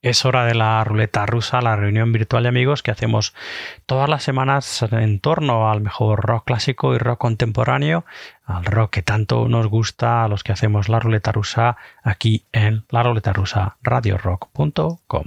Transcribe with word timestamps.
Es 0.00 0.24
hora 0.24 0.44
de 0.44 0.54
la 0.54 0.84
ruleta 0.84 1.26
rusa, 1.26 1.60
la 1.60 1.74
reunión 1.74 2.12
virtual 2.12 2.44
de 2.44 2.50
amigos 2.50 2.84
que 2.84 2.92
hacemos 2.92 3.34
todas 3.84 4.08
las 4.08 4.22
semanas 4.22 4.84
en 4.92 5.18
torno 5.18 5.70
al 5.70 5.80
mejor 5.80 6.20
rock 6.20 6.44
clásico 6.46 6.94
y 6.94 6.98
rock 6.98 7.18
contemporáneo, 7.18 8.04
al 8.44 8.64
rock 8.64 8.92
que 8.92 9.02
tanto 9.02 9.48
nos 9.48 9.66
gusta 9.66 10.24
a 10.24 10.28
los 10.28 10.44
que 10.44 10.52
hacemos 10.52 10.88
la 10.88 11.00
ruleta 11.00 11.32
rusa 11.32 11.76
aquí 12.04 12.44
en 12.52 12.84
la 12.90 13.02
ruleta 13.02 13.32
rusa 13.32 13.76
radiorock.com. 13.82 15.24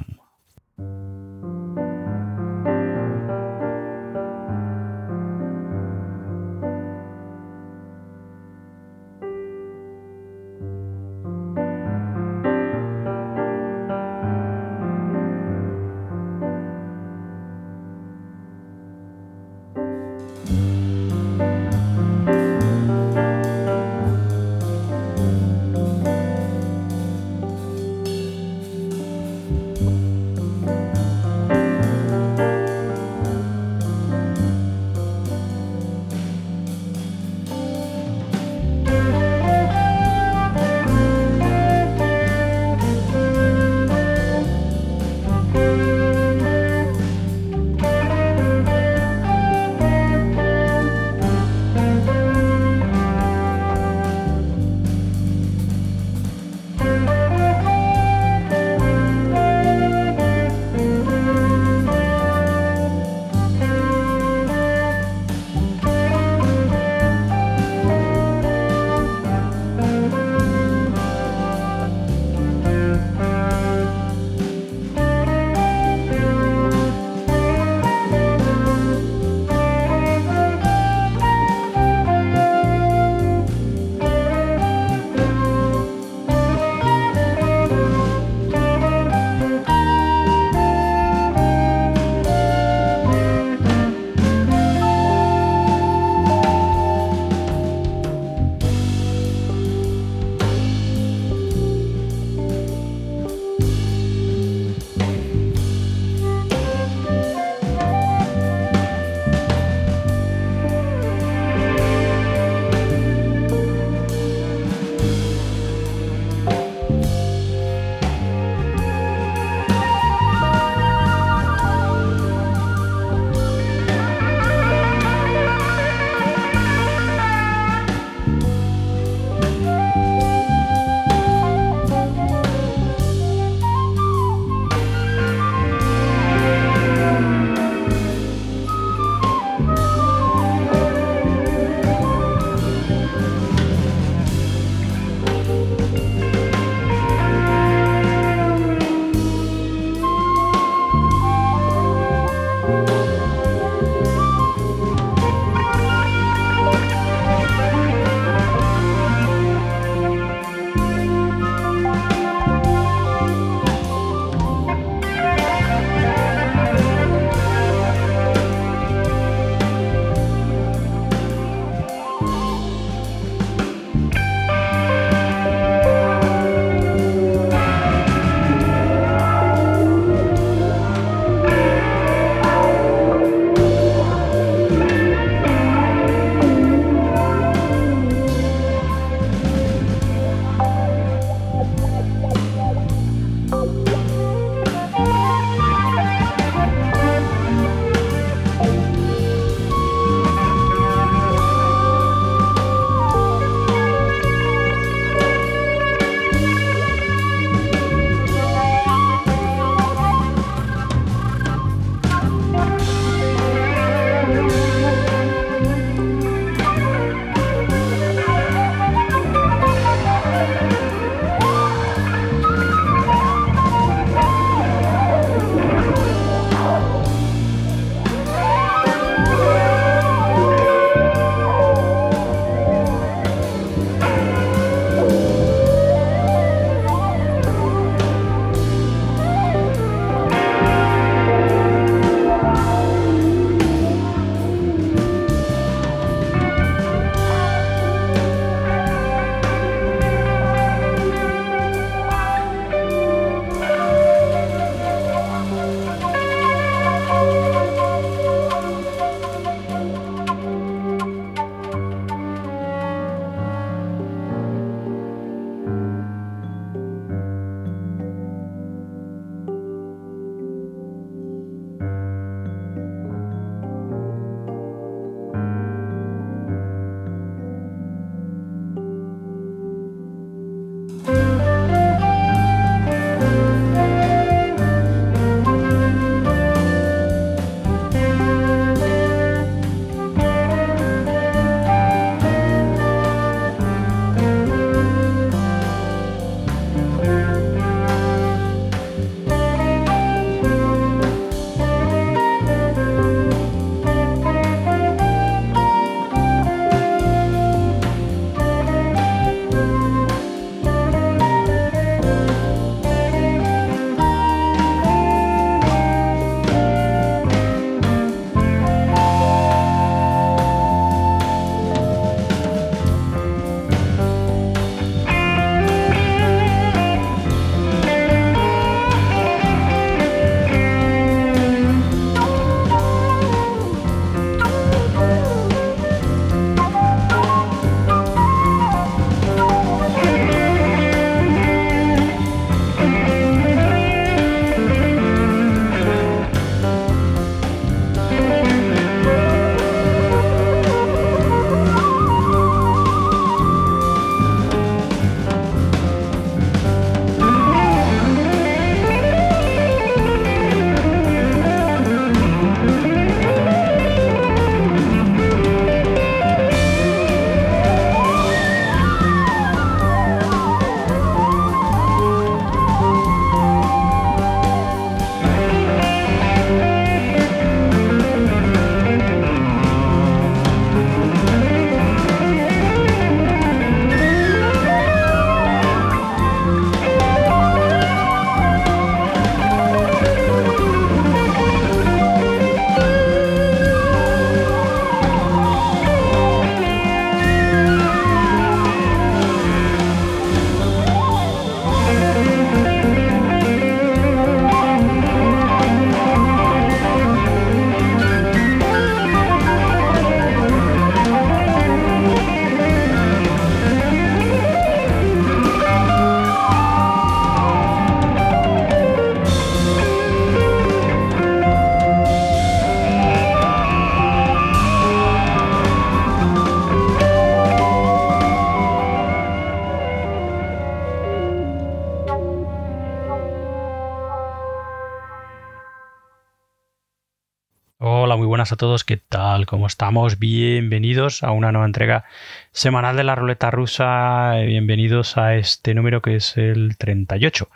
a 438.52 438.58
todos, 438.58 438.84
¿qué 438.84 438.98
tal? 438.98 439.46
¿Cómo 439.46 439.66
estamos? 439.66 440.20
Bienvenidos 440.20 441.24
a 441.24 441.32
una 441.32 441.52
nueva 441.54 441.66
entrega 441.66 442.04
semanal 442.52 442.98
de 442.98 443.04
la 443.04 443.16
ruleta 443.16 443.50
rusa. 443.50 444.34
Bienvenidos 444.46 445.18
a 445.18 445.36
este 445.36 445.74
número 445.74 446.02
que 446.02 446.16
es 446.16 446.36
el 446.38 446.76
38 446.78 447.50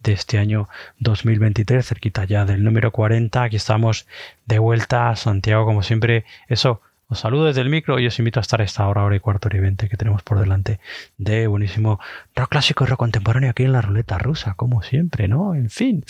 de 0.00 0.12
este 0.12 0.38
año 0.38 0.68
2023, 0.98 1.86
cerquita 1.86 2.24
ya 2.24 2.44
del 2.44 2.64
número 2.64 2.90
40. 2.90 3.42
Aquí 3.42 3.56
estamos 3.56 4.06
de 4.44 4.58
vuelta 4.58 5.16
Santiago, 5.16 5.64
como 5.64 5.82
siempre. 5.82 6.24
Eso, 6.48 6.82
os 7.12 7.20
saludo 7.20 7.44
desde 7.44 7.60
el 7.60 7.68
micro 7.68 7.98
y 7.98 8.06
os 8.06 8.18
invito 8.18 8.40
a 8.40 8.42
estar 8.42 8.62
esta 8.62 8.88
hora, 8.88 9.04
hora 9.04 9.14
y 9.14 9.20
cuarto 9.20 9.48
y 9.52 9.58
veinte 9.58 9.88
que 9.88 9.98
tenemos 9.98 10.22
por 10.22 10.40
delante 10.40 10.80
de 11.18 11.46
buenísimo 11.46 12.00
rock 12.34 12.50
clásico 12.50 12.84
y 12.84 12.86
rock 12.86 13.00
contemporáneo 13.00 13.50
aquí 13.50 13.64
en 13.64 13.72
la 13.72 13.82
ruleta 13.82 14.16
rusa, 14.16 14.54
como 14.54 14.82
siempre, 14.82 15.28
¿no? 15.28 15.54
En 15.54 15.68
fin. 15.68 16.04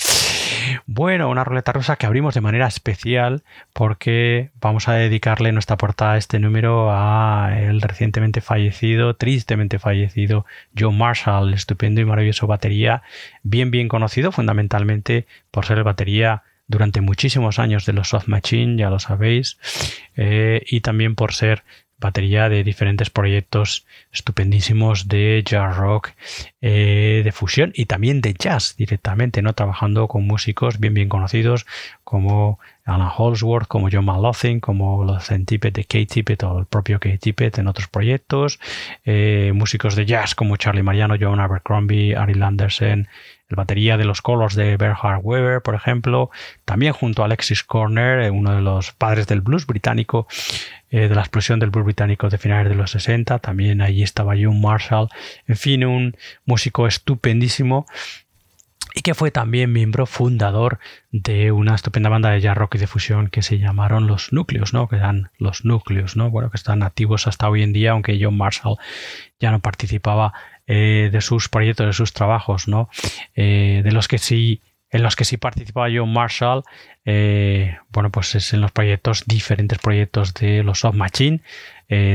Bueno, 0.87 1.29
una 1.29 1.43
ruleta 1.43 1.73
rusa 1.73 1.97
que 1.97 2.07
abrimos 2.07 2.35
de 2.35 2.41
manera 2.41 2.69
especial 2.69 3.43
porque 3.73 4.51
vamos 4.61 4.87
a 4.89 4.93
dedicarle 4.93 5.51
nuestra 5.51 5.77
portada 5.77 6.13
a 6.13 6.19
este 6.19 6.39
número 6.39 6.91
a 6.93 7.51
el 7.59 7.81
recientemente 7.81 8.41
fallecido, 8.41 9.17
tristemente 9.17 9.81
fallecido 9.81 10.47
John 10.79 10.97
Marshall, 10.97 11.53
estupendo 11.53 12.01
y 12.01 12.05
maravilloso 12.05 12.47
batería, 12.47 13.03
bien 13.43 13.73
bien 13.73 13.89
conocido 13.89 14.31
fundamentalmente 14.31 15.27
por 15.51 15.67
ser 15.67 15.79
el 15.79 15.85
batería 15.85 16.45
durante 16.73 17.01
muchísimos 17.01 17.61
años 17.61 17.87
de 17.87 17.93
los 17.93 18.09
Soft 18.09 18.27
Machine, 18.27 18.77
ya 18.77 18.91
lo 18.91 18.99
sabéis, 18.99 19.59
eh, 20.17 20.63
y 20.67 20.81
también 20.81 21.15
por 21.15 21.33
ser 21.33 21.63
batería 22.03 22.49
de 22.49 22.65
diferentes 22.65 23.11
proyectos 23.11 23.87
estupendísimos 24.11 25.07
de 25.07 25.43
jazz 25.47 25.77
rock, 25.77 26.11
eh, 26.61 27.23
de 27.25 27.33
fusión 27.33 27.73
y 27.75 27.87
también 27.87 28.21
de 28.21 28.35
jazz 28.35 28.75
directamente, 28.77 29.41
¿no? 29.41 29.53
Trabajando 29.53 30.09
con 30.09 30.27
músicos 30.27 30.81
bien 30.81 30.95
bien 30.95 31.09
conocidos 31.09 31.65
como 32.03 32.59
Alan 32.85 33.11
Holsworth, 33.17 33.69
como 33.69 33.89
John 33.91 34.05
Malothin, 34.05 34.59
como 34.59 35.05
los 35.05 35.31
Tippett 35.47 35.75
de 35.75 35.85
Kate 35.85 36.07
Tippett 36.07 36.43
o 36.43 36.59
el 36.59 36.67
propio 36.67 36.99
Kate 36.99 37.19
Tippett 37.19 37.59
en 37.59 37.69
otros 37.69 37.87
proyectos, 37.89 38.59
eh, 39.05 39.53
músicos 39.55 39.95
de 39.95 40.05
jazz 40.05 40.35
como 40.35 40.57
Charlie 40.57 40.83
Mariano, 40.83 41.15
John 41.19 41.39
Abercrombie, 41.39 42.17
Ari 42.17 42.35
Landersen, 42.35 43.09
el 43.53 43.57
batería 43.57 43.99
de 43.99 44.05
los 44.05 44.23
Colors 44.23 44.55
de 44.55 44.79
Bernhard 44.79 45.21
Weber, 45.23 45.61
por 45.61 45.75
ejemplo, 45.75 46.31
también 46.65 46.95
junto 46.95 47.23
a 47.23 47.27
Alexis 47.27 47.63
Corner, 47.63 48.21
eh, 48.21 48.31
uno 48.31 48.55
de 48.55 48.63
los 48.63 48.93
padres 48.93 49.27
del 49.27 49.43
blues 49.43 49.67
británico, 49.67 50.27
eh, 50.91 51.09
de 51.09 51.15
la 51.15 51.21
explosión 51.21 51.61
del 51.61 51.71
blues 51.71 51.85
británico 51.85 52.31
de 52.31 52.39
finales 52.39 52.71
de 52.71 52.75
los 52.75 52.93
60, 52.93 53.39
también 53.41 53.83
allí 53.83 54.03
estaba 54.03 54.35
John 54.41 54.61
Marshall, 54.61 55.09
en 55.47 55.57
fin, 55.57 55.85
un 55.85 56.17
músico 56.47 56.87
estupendísimo 56.87 57.87
y 58.95 59.03
que 59.03 59.15
fue 59.15 59.31
también 59.31 59.73
miembro 59.73 60.07
fundador 60.07 60.79
de 61.11 61.53
una 61.53 61.75
estupenda 61.75 62.09
banda 62.09 62.31
de 62.31 62.41
jazz 62.41 62.57
rock 62.57 62.75
y 62.75 62.79
de 62.79 62.87
fusión 62.87 63.29
que 63.29 63.43
se 63.43 63.59
llamaron 63.59 64.07
Los 64.07 64.33
Núcleos, 64.33 64.73
¿no? 64.75 64.89
Que 64.89 64.97
eran 64.97 65.31
Los 65.39 65.65
Núcleos, 65.65 66.17
¿no? 66.17 66.31
Bueno, 66.31 66.51
que 66.51 66.57
están 66.57 66.83
activos 66.83 67.27
hasta 67.27 67.49
hoy 67.49 67.63
en 67.63 67.73
día, 67.73 67.93
aunque 67.93 68.19
John 68.21 68.37
Marshall 68.37 68.77
ya 69.41 69.51
no 69.51 69.61
participaba 69.61 70.35
eh, 70.67 71.11
de 71.13 71.21
sus 71.21 71.49
proyectos, 71.49 71.87
de 71.87 71.93
sus 71.93 72.13
trabajos, 72.13 72.69
¿no? 72.69 72.89
Eh, 73.35 73.83
de 73.85 73.93
los 73.93 74.09
que 74.09 74.19
sí 74.19 74.61
en 74.91 75.03
los 75.03 75.17
que 75.17 75.25
sí 75.25 75.39
participaba 75.39 75.89
John 75.93 76.13
Marshall, 76.13 76.65
eh, 77.07 77.79
bueno, 77.93 78.11
pues 78.11 78.35
es 78.35 78.53
en 78.53 78.61
los 78.61 78.73
proyectos, 78.73 79.25
diferentes 79.27 79.79
proyectos 79.79 80.35
de 80.35 80.63
los 80.63 80.81
Soft 80.81 80.97
Machine, 80.97 81.41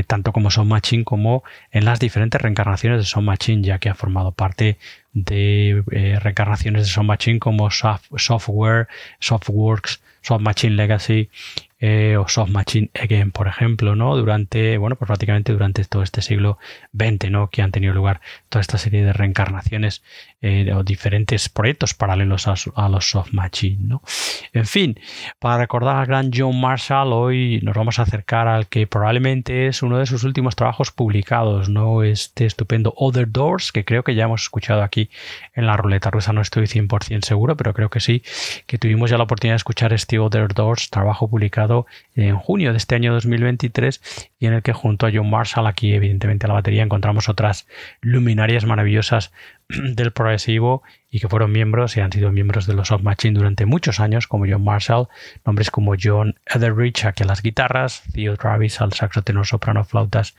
tanto 0.06 0.32
como 0.32 0.50
Soft 0.52 0.68
Machine 0.68 1.02
como 1.02 1.42
en 1.72 1.84
las 1.84 1.98
diferentes 1.98 2.40
reencarnaciones 2.40 3.00
de 3.00 3.04
Soft 3.04 3.24
Machine, 3.24 3.64
ya 3.64 3.80
que 3.80 3.88
ha 3.88 3.94
formado 3.94 4.30
parte 4.30 4.78
de 5.12 5.82
reencarnaciones 6.22 6.82
de 6.82 6.88
Soft 6.88 7.06
Machine 7.06 7.40
como 7.40 7.68
Software, 7.70 8.86
Softworks, 9.18 10.00
Soft 10.22 10.42
Machine 10.42 10.76
Legacy 10.76 11.30
eh, 11.80 12.16
o 12.16 12.26
Soft 12.28 12.50
Machine 12.50 12.90
Again, 13.00 13.30
por 13.30 13.46
ejemplo, 13.46 13.94
¿no? 13.94 14.16
Durante, 14.16 14.78
bueno, 14.78 14.96
pues 14.96 15.06
prácticamente 15.06 15.52
durante 15.52 15.84
todo 15.84 16.02
este 16.02 16.22
siglo 16.22 16.58
XX, 16.92 17.30
¿no? 17.30 17.50
Que 17.50 17.62
han 17.62 17.70
tenido 17.70 17.94
lugar 17.94 18.20
toda 18.48 18.60
esta 18.60 18.78
serie 18.78 19.04
de 19.04 19.12
reencarnaciones 19.12 20.02
eh, 20.42 20.72
o 20.74 20.82
diferentes 20.82 21.48
proyectos 21.48 21.94
paralelos 21.94 22.48
a, 22.48 22.88
los 22.88 23.10
Soft 23.10 23.32
Machine, 23.32 23.78
¿no? 23.80 24.02
En 24.52 24.66
fin, 24.66 24.98
para 25.38 25.58
recordar 25.58 25.96
al 25.96 26.06
gran 26.06 26.30
John 26.34 26.60
Marshall, 26.60 27.12
hoy 27.12 27.60
nos 27.62 27.76
vamos 27.76 28.00
a 28.00 28.02
acercar 28.02 28.48
al 28.48 28.66
que 28.66 28.86
probablemente 28.88 29.68
es 29.68 29.82
uno 29.82 29.98
de 29.98 30.06
sus 30.06 30.24
últimos 30.24 30.56
trabajos 30.56 30.90
publicados, 30.90 31.68
¿no? 31.68 32.02
Este 32.02 32.44
estupendo 32.44 32.92
Other 32.96 33.30
Doors, 33.30 33.70
que 33.70 33.84
creo 33.84 34.02
que 34.02 34.16
ya 34.16 34.24
hemos 34.24 34.42
escuchado 34.42 34.82
aquí 34.82 35.10
en 35.54 35.66
la 35.66 35.76
ruleta 35.76 36.10
rusa, 36.10 36.32
no 36.32 36.40
estoy 36.40 36.64
100% 36.64 37.24
seguro, 37.24 37.56
pero 37.56 37.72
creo 37.72 37.88
que 37.88 38.00
sí, 38.00 38.22
que 38.66 38.78
tuvimos 38.78 39.10
ya 39.10 39.16
la 39.16 39.24
oportunidad 39.24 39.54
de 39.54 39.58
escuchar 39.58 39.92
este 39.92 40.18
Other 40.18 40.48
Doors, 40.54 40.90
trabajo 40.90 41.28
publicado 41.28 41.67
en 42.14 42.36
junio 42.36 42.72
de 42.72 42.78
este 42.78 42.94
año 42.94 43.12
2023 43.12 44.28
y 44.38 44.46
en 44.46 44.54
el 44.54 44.62
que 44.62 44.72
junto 44.72 45.06
a 45.06 45.10
John 45.12 45.30
Marshall, 45.30 45.66
aquí 45.66 45.94
evidentemente 45.94 46.46
a 46.46 46.48
la 46.48 46.54
batería, 46.54 46.82
encontramos 46.82 47.28
otras 47.28 47.66
luminarias 48.00 48.64
maravillosas 48.64 49.32
del 49.68 50.12
progresivo 50.12 50.82
y 51.10 51.20
que 51.20 51.28
fueron 51.28 51.52
miembros 51.52 51.96
y 51.96 52.00
han 52.00 52.12
sido 52.12 52.30
miembros 52.30 52.66
de 52.66 52.74
los 52.74 52.88
Soft 52.88 53.02
Machine 53.02 53.38
durante 53.38 53.66
muchos 53.66 54.00
años, 54.00 54.26
como 54.26 54.46
John 54.48 54.64
Marshall, 54.64 55.08
nombres 55.44 55.70
como 55.70 55.94
John 56.00 56.34
Etheridge 56.46 57.06
aquí 57.06 57.22
a 57.22 57.26
las 57.26 57.42
guitarras, 57.42 58.02
Theo 58.12 58.36
Travis 58.36 58.80
al 58.80 58.92
saxo 58.92 59.22
tenor, 59.22 59.46
soprano, 59.46 59.84
flautas, 59.84 60.36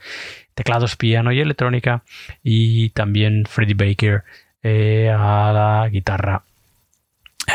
teclados, 0.54 0.96
piano 0.96 1.32
y 1.32 1.40
electrónica, 1.40 2.02
y 2.42 2.90
también 2.90 3.44
Freddie 3.46 3.74
Baker 3.74 4.24
eh, 4.62 5.10
a 5.10 5.52
la 5.52 5.88
guitarra, 5.88 6.44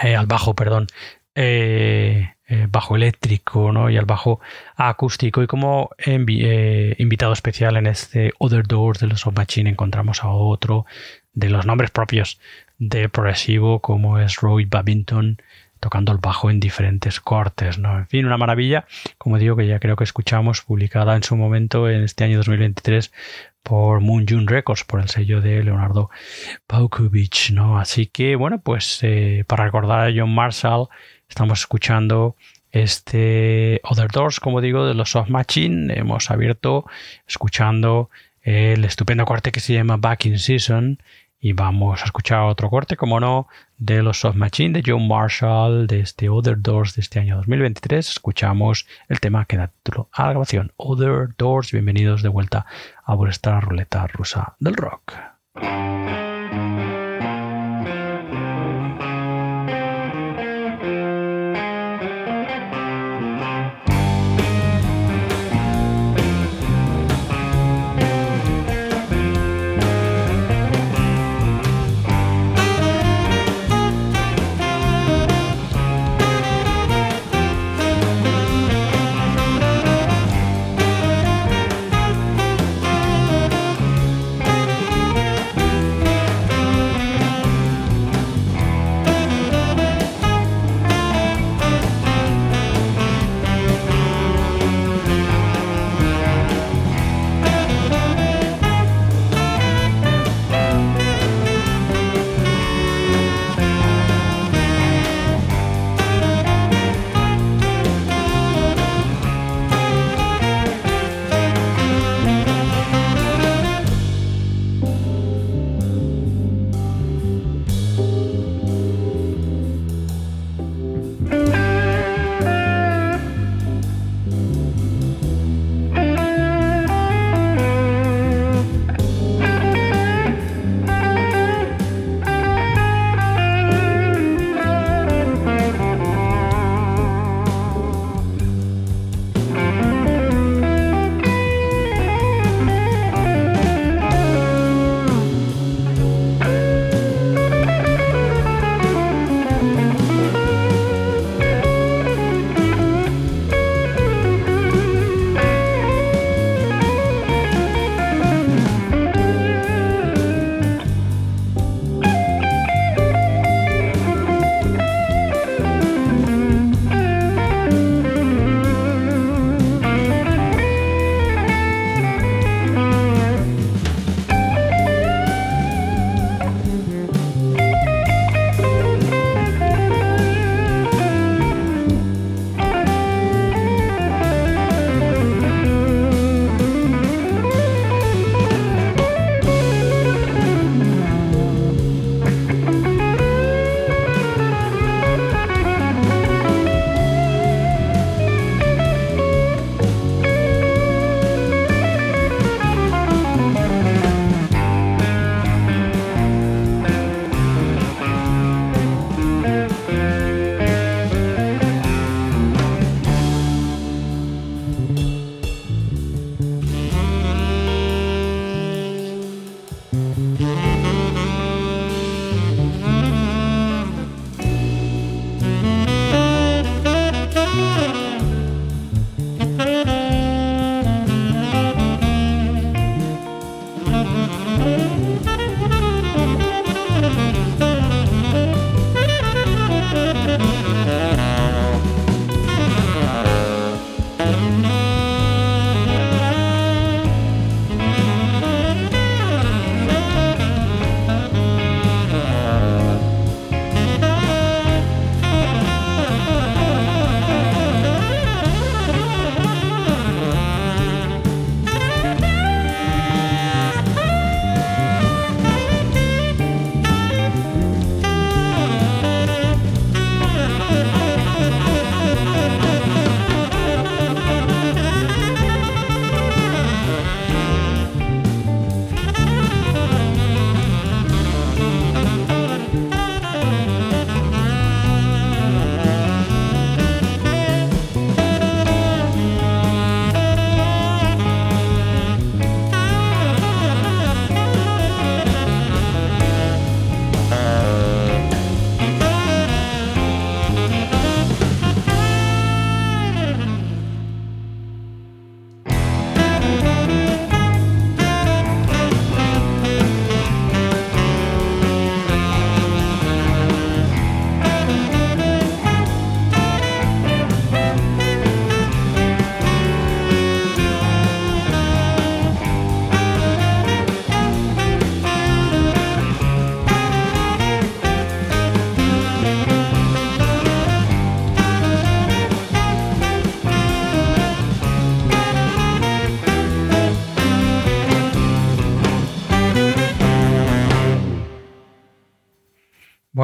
eh, 0.04 0.16
al 0.16 0.26
bajo, 0.26 0.56
perdón, 0.56 0.88
eh, 1.36 2.35
eh, 2.48 2.68
bajo 2.70 2.96
eléctrico 2.96 3.72
¿no? 3.72 3.90
y 3.90 3.98
al 3.98 4.06
bajo 4.06 4.40
acústico. 4.76 5.42
Y 5.42 5.48
como 5.48 5.90
eh, 5.98 6.96
invitado 6.98 7.34
especial 7.34 7.78
en 7.78 7.88
este 7.88 8.34
Other 8.38 8.68
Doors 8.68 9.00
de 9.00 9.08
los 9.08 9.22
Soft 9.22 9.38
Machine 9.38 9.70
encontramos 9.70 10.24
a 10.24 10.30
otro 10.30 10.86
de 11.34 11.50
los 11.50 11.66
nombres 11.66 11.92
propios 11.92 12.40
del 12.78 13.10
progresivo 13.10 13.80
como 13.80 14.20
es 14.20 14.38
Roy 14.38 14.66
Babington 14.66 15.42
tocando 15.80 16.12
el 16.12 16.18
bajo 16.18 16.50
en 16.50 16.60
diferentes 16.60 17.20
cortes, 17.20 17.78
¿no? 17.78 17.98
En 17.98 18.08
fin, 18.08 18.26
una 18.26 18.38
maravilla, 18.38 18.86
como 19.20 19.38
digo, 19.38 19.56
que 19.56 19.68
ya 19.68 19.80
creo 19.80 19.96
que 19.96 20.04
escuchamos, 20.04 20.62
publicada 20.62 21.16
en 21.16 21.22
su 21.22 21.36
momento 21.36 21.88
en 21.90 22.04
este 22.04 22.24
año 22.24 22.38
2023 22.38 23.12
por 23.62 24.00
Moon 24.00 24.26
June 24.28 24.46
Records, 24.48 24.84
por 24.84 25.00
el 25.00 25.10
sello 25.10 25.42
de 25.42 25.64
Leonardo 25.64 26.10
Paukovich, 26.66 27.52
¿no? 27.52 27.78
Así 27.78 28.08
que, 28.08 28.36
bueno, 28.36 28.62
pues 28.62 29.00
eh, 29.04 29.44
para 29.48 29.66
recordar 29.66 30.08
a 30.08 30.14
John 30.16 30.34
Marshall, 30.34 30.88
Estamos 31.30 31.60
escuchando 31.60 32.36
este 32.72 33.80
Other 33.84 34.12
Doors, 34.12 34.40
como 34.40 34.62
digo, 34.62 34.86
de 34.86 34.94
los 34.94 35.12
Soft 35.12 35.30
Machine. 35.30 35.94
Hemos 35.98 36.30
abierto 36.30 36.86
escuchando 37.28 38.10
el 38.42 38.84
estupendo 38.86 39.26
corte 39.26 39.52
que 39.52 39.60
se 39.60 39.74
llama 39.74 39.98
Back 39.98 40.26
in 40.26 40.40
Season. 40.40 41.00
Y 41.40 41.54
vamos 41.54 42.02
a 42.02 42.06
escuchar 42.06 42.42
otro 42.42 42.70
corte, 42.70 42.98
como 42.98 43.20
no, 43.20 43.48
de 43.78 44.02
los 44.02 44.20
Soft 44.22 44.36
Machine 44.36 44.82
de 44.82 44.84
John 44.86 45.08
Marshall, 45.08 45.86
de 45.86 46.00
este 46.00 46.28
Other 46.28 46.60
Doors 46.60 46.96
de 46.96 47.02
este 47.02 47.20
año 47.20 47.38
2023. 47.38 48.10
Escuchamos 48.10 48.88
el 49.10 49.20
tema 49.20 49.46
que 49.46 49.58
da 49.58 49.68
título 49.68 50.10
a 50.12 50.24
la 50.24 50.30
grabación. 50.30 50.74
Other 50.78 51.30
Doors, 51.38 51.72
bienvenidos 51.72 52.24
de 52.24 52.30
vuelta 52.30 52.66
a 53.04 53.16
vuestra 53.16 53.60
ruleta 53.62 54.08
rusa 54.08 54.56
del 54.60 54.76
rock. 54.76 55.14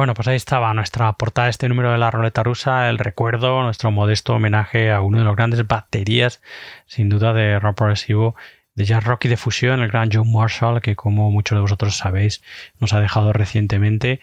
Bueno, 0.02 0.14
pues 0.14 0.26
ahí 0.26 0.34
estaba 0.34 0.74
nuestra 0.74 1.12
portada 1.12 1.48
este 1.48 1.68
número 1.68 1.92
de 1.92 1.98
la 1.98 2.10
roleta 2.10 2.42
rusa, 2.42 2.90
el 2.90 2.98
recuerdo, 2.98 3.62
nuestro 3.62 3.92
modesto 3.92 4.34
homenaje 4.34 4.90
a 4.90 5.00
uno 5.00 5.18
de 5.18 5.22
los 5.22 5.36
grandes 5.36 5.64
baterías, 5.64 6.42
sin 6.86 7.08
duda, 7.08 7.32
de 7.32 7.60
rock 7.60 7.76
progresivo, 7.76 8.34
de 8.74 8.84
jazz 8.84 9.04
rock 9.04 9.26
y 9.26 9.28
de 9.28 9.36
fusión, 9.36 9.80
el 9.80 9.86
gran 9.86 10.10
John 10.12 10.32
Marshall, 10.32 10.80
que 10.80 10.96
como 10.96 11.30
muchos 11.30 11.54
de 11.56 11.60
vosotros 11.60 11.96
sabéis, 11.96 12.42
nos 12.80 12.92
ha 12.94 13.00
dejado 13.00 13.32
recientemente 13.32 14.18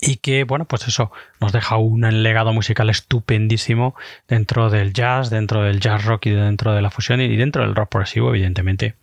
y 0.00 0.18
que, 0.18 0.44
bueno, 0.44 0.66
pues 0.66 0.86
eso 0.86 1.10
nos 1.40 1.50
deja 1.50 1.76
un 1.76 2.02
legado 2.22 2.52
musical 2.52 2.90
estupendísimo 2.90 3.96
dentro 4.28 4.70
del 4.70 4.92
jazz, 4.92 5.30
dentro 5.30 5.64
del 5.64 5.80
jazz 5.80 6.04
rock 6.04 6.26
y 6.26 6.30
dentro 6.30 6.74
de 6.74 6.80
la 6.80 6.92
fusión 6.92 7.20
y 7.20 7.36
dentro 7.36 7.62
del 7.62 7.74
rock 7.74 7.88
progresivo, 7.88 8.28
evidentemente 8.28 8.94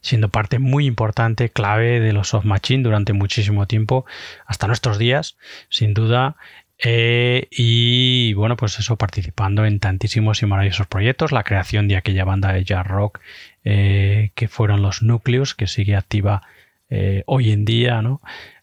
siendo 0.00 0.28
parte 0.28 0.58
muy 0.58 0.86
importante, 0.86 1.50
clave 1.50 2.00
de 2.00 2.12
los 2.12 2.28
soft 2.28 2.44
machine 2.44 2.82
durante 2.82 3.12
muchísimo 3.12 3.66
tiempo, 3.66 4.04
hasta 4.46 4.66
nuestros 4.66 4.98
días, 4.98 5.36
sin 5.68 5.94
duda. 5.94 6.36
Eh, 6.82 7.48
y 7.50 8.32
bueno, 8.34 8.56
pues 8.56 8.78
eso, 8.78 8.96
participando 8.96 9.66
en 9.66 9.80
tantísimos 9.80 10.42
y 10.42 10.46
maravillosos 10.46 10.86
proyectos, 10.86 11.32
la 11.32 11.44
creación 11.44 11.88
de 11.88 11.96
aquella 11.96 12.24
banda 12.24 12.52
de 12.52 12.64
jazz 12.64 12.86
rock 12.86 13.20
eh, 13.64 14.32
que 14.34 14.48
fueron 14.48 14.82
los 14.82 15.02
núcleos, 15.02 15.54
que 15.54 15.66
sigue 15.66 15.94
activa 15.96 16.42
eh, 16.88 17.22
hoy 17.26 17.52
en 17.52 17.64
día, 17.64 18.00
¿no? 18.02 18.20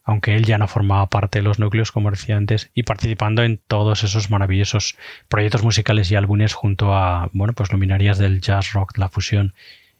aunque 0.07 0.35
él 0.37 0.45
ya 0.45 0.57
no 0.57 0.69
formaba 0.69 1.07
parte 1.07 1.39
de 1.39 1.43
los 1.43 1.59
núcleos, 1.59 1.91
como 1.91 2.09
decía 2.09 2.37
antes, 2.37 2.71
y 2.73 2.83
participando 2.83 3.43
en 3.43 3.59
todos 3.67 4.05
esos 4.05 4.29
maravillosos 4.29 4.97
proyectos 5.27 5.63
musicales 5.63 6.09
y 6.09 6.15
álbumes 6.15 6.53
junto 6.53 6.95
a, 6.95 7.29
bueno, 7.33 7.51
pues 7.51 7.73
luminarias 7.73 8.17
del 8.17 8.39
jazz 8.39 8.71
rock, 8.71 8.97
la 8.97 9.09
fusión 9.09 9.53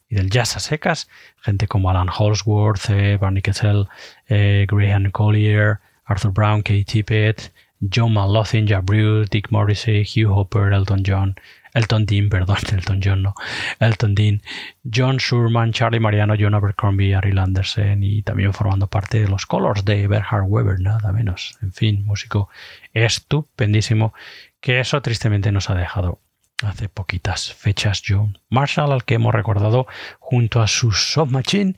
y 0.10 0.15
del 0.15 0.30
jazz 0.30 0.56
a 0.56 0.60
secas, 0.60 1.08
gente 1.41 1.67
como 1.67 1.89
Alan 1.89 2.10
Holsworth, 2.10 2.89
eh, 2.89 3.17
Barney 3.17 3.41
Kessel, 3.41 3.88
eh, 4.28 4.65
Graham 4.70 5.12
Collier, 5.12 5.80
Arthur 6.06 6.32
Brown, 6.32 6.62
Katie 6.62 6.86
Tippett, 6.86 7.52
John 7.80 8.13
Malothin, 8.13 8.67
Bruce, 8.84 9.30
Dick 9.30 9.52
Morrissey, 9.52 10.04
Hugh 10.04 10.32
Hopper, 10.32 10.74
Elton 10.74 11.04
John, 11.06 11.36
Elton 11.74 12.06
Dean, 12.06 12.30
perdón, 12.30 12.58
Elton 12.72 13.02
John 13.04 13.22
no, 13.22 13.36
Elton 13.80 14.15
Dean, 14.15 14.41
John 14.84 15.20
Surman, 15.20 15.72
Charlie 15.74 16.00
Mariano, 16.00 16.36
John 16.39 16.56
Abercrombie, 16.56 17.13
Ari 17.13 17.34
Landersen 17.34 18.04
y 18.04 18.24
también 18.24 18.54
formando 18.54 18.88
parte 18.88 19.22
de 19.22 19.28
los 19.28 19.46
Colors 19.46 19.86
de 19.86 20.08
Berhard 20.08 20.46
Weber, 20.48 20.80
nada 20.80 21.12
menos. 21.12 21.58
En 21.62 21.72
fin, 21.72 22.06
músico 22.06 22.50
estupendísimo 22.93 24.13
que 24.60 24.80
eso 24.80 25.02
tristemente 25.02 25.52
nos 25.52 25.70
ha 25.70 25.76
dejado 25.76 26.20
hace 26.63 26.89
poquitas 26.89 27.54
fechas 27.54 28.02
John 28.06 28.39
Marshall, 28.50 28.91
al 28.91 29.04
que 29.04 29.15
hemos 29.15 29.34
recordado 29.34 29.88
junto 30.20 30.62
a 30.62 30.67
su 30.67 30.91
Soft 30.91 31.32
Machine 31.32 31.76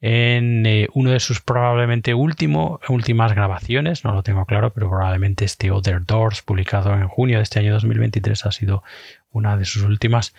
en 0.00 0.64
eh, 0.64 0.88
uno 0.94 1.10
de 1.10 1.20
sus 1.20 1.40
probablemente 1.40 2.14
último, 2.14 2.80
últimas 2.88 3.34
grabaciones, 3.34 4.04
no 4.04 4.12
lo 4.12 4.22
tengo 4.22 4.46
claro, 4.46 4.72
pero 4.72 4.88
probablemente 4.88 5.44
este 5.44 5.70
Other 5.70 6.04
Doors, 6.04 6.42
publicado 6.42 6.94
en 6.94 7.08
junio 7.08 7.38
de 7.38 7.42
este 7.42 7.60
año 7.60 7.74
2023, 7.74 8.46
ha 8.46 8.52
sido 8.52 8.82
una 9.30 9.56
de 9.56 9.64
sus 9.64 9.82
últimas 9.82 10.34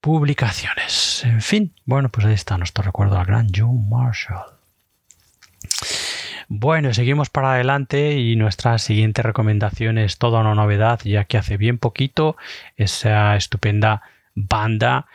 publicaciones. 0.00 1.24
En 1.24 1.42
fin, 1.42 1.74
bueno, 1.84 2.10
pues 2.10 2.26
ahí 2.26 2.34
está 2.34 2.56
nuestro 2.58 2.84
recuerdo 2.84 3.18
al 3.18 3.26
gran 3.26 3.48
John 3.54 3.88
Marshall. 3.88 4.44
Bueno, 6.48 6.94
seguimos 6.94 7.28
para 7.28 7.54
adelante 7.54 8.12
y 8.20 8.36
nuestra 8.36 8.78
siguiente 8.78 9.20
recomendación 9.22 9.98
es 9.98 10.18
toda 10.18 10.40
una 10.42 10.54
novedad, 10.54 11.00
ya 11.02 11.24
que 11.24 11.38
hace 11.38 11.56
bien 11.56 11.78
poquito 11.78 12.36
esa 12.76 13.34
estupenda 13.34 14.02
banda 14.36 15.06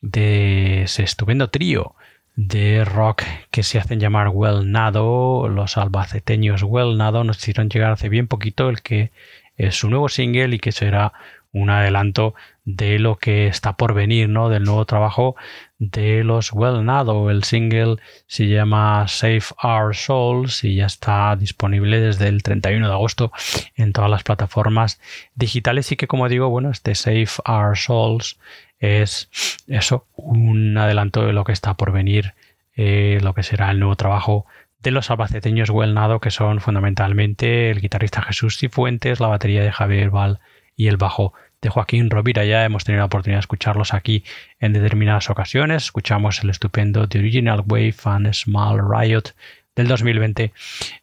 de 0.00 0.82
ese 0.82 1.04
estupendo 1.04 1.48
trío 1.48 1.94
de 2.34 2.84
rock 2.84 3.22
que 3.52 3.62
se 3.62 3.78
hacen 3.78 4.00
llamar 4.00 4.30
Well 4.32 4.72
Nado, 4.72 5.48
los 5.48 5.76
albaceteños 5.76 6.64
Well 6.64 6.96
Nado 6.96 7.22
nos 7.22 7.38
hicieron 7.38 7.68
llegar 7.68 7.92
hace 7.92 8.08
bien 8.08 8.26
poquito 8.26 8.68
el 8.68 8.82
que 8.82 9.12
es 9.56 9.76
su 9.76 9.90
nuevo 9.90 10.08
single 10.08 10.56
y 10.56 10.58
que 10.58 10.72
será 10.72 11.12
un 11.52 11.70
adelanto 11.70 12.34
de 12.64 12.98
lo 12.98 13.16
que 13.16 13.46
está 13.46 13.76
por 13.76 13.94
venir, 13.94 14.28
¿no? 14.28 14.48
Del 14.48 14.64
nuevo 14.64 14.84
trabajo 14.86 15.36
de 15.80 16.22
los 16.22 16.52
Well 16.52 16.84
Nado. 16.84 17.30
El 17.30 17.42
single 17.42 17.96
se 18.28 18.46
llama 18.46 19.08
Save 19.08 19.42
Our 19.64 19.96
Souls 19.96 20.62
y 20.62 20.76
ya 20.76 20.86
está 20.86 21.34
disponible 21.34 22.00
desde 22.00 22.28
el 22.28 22.44
31 22.44 22.86
de 22.86 22.92
agosto 22.92 23.32
en 23.74 23.92
todas 23.92 24.10
las 24.10 24.22
plataformas 24.22 25.00
digitales 25.34 25.90
y 25.90 25.96
que 25.96 26.06
como 26.06 26.28
digo, 26.28 26.48
bueno, 26.50 26.70
este 26.70 26.94
Save 26.94 27.28
Our 27.46 27.76
Souls 27.76 28.38
es 28.78 29.28
eso, 29.66 30.06
un 30.14 30.76
adelanto 30.78 31.26
de 31.26 31.32
lo 31.32 31.44
que 31.44 31.52
está 31.52 31.74
por 31.74 31.92
venir, 31.92 32.34
eh, 32.76 33.18
lo 33.22 33.34
que 33.34 33.42
será 33.42 33.70
el 33.70 33.80
nuevo 33.80 33.96
trabajo 33.96 34.46
de 34.82 34.90
los 34.90 35.10
albaceteños 35.10 35.70
Well 35.70 35.94
Nado, 35.94 36.20
que 36.20 36.30
son 36.30 36.60
fundamentalmente 36.60 37.70
el 37.70 37.80
guitarrista 37.80 38.22
Jesús 38.22 38.58
Cifuentes, 38.58 39.20
la 39.20 39.28
batería 39.28 39.62
de 39.62 39.72
Javier 39.72 40.10
Val 40.10 40.40
y 40.76 40.88
el 40.88 40.96
bajo 40.96 41.34
de 41.60 41.68
Joaquín 41.68 42.10
Rovira. 42.10 42.44
Ya 42.44 42.64
hemos 42.64 42.84
tenido 42.84 43.00
la 43.00 43.06
oportunidad 43.06 43.38
de 43.38 43.40
escucharlos 43.40 43.94
aquí 43.94 44.24
en 44.58 44.72
determinadas 44.72 45.30
ocasiones. 45.30 45.84
Escuchamos 45.84 46.42
el 46.42 46.50
estupendo 46.50 47.08
The 47.08 47.18
Original 47.18 47.62
Wave 47.66 47.94
and 48.04 48.32
Small 48.32 48.80
Riot 48.90 49.34
del 49.76 49.88
2020, 49.88 50.52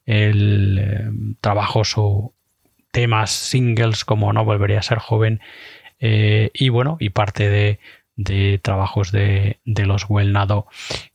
el 0.06 0.78
eh, 0.80 1.10
trabajoso 1.42 2.34
temas 2.92 3.32
singles 3.32 4.06
como 4.06 4.34
No 4.34 4.44
Volvería 4.46 4.80
a 4.80 4.84
Ser 4.84 5.00
Joven 5.00 5.40
eh, 6.00 6.52
y 6.54 6.70
bueno, 6.70 6.98
y 7.00 7.10
parte 7.10 7.50
de, 8.16 8.60
trabajos 8.62 9.12
de, 9.12 9.60
de 9.66 9.86
los 9.86 10.08
Nado 10.10 10.68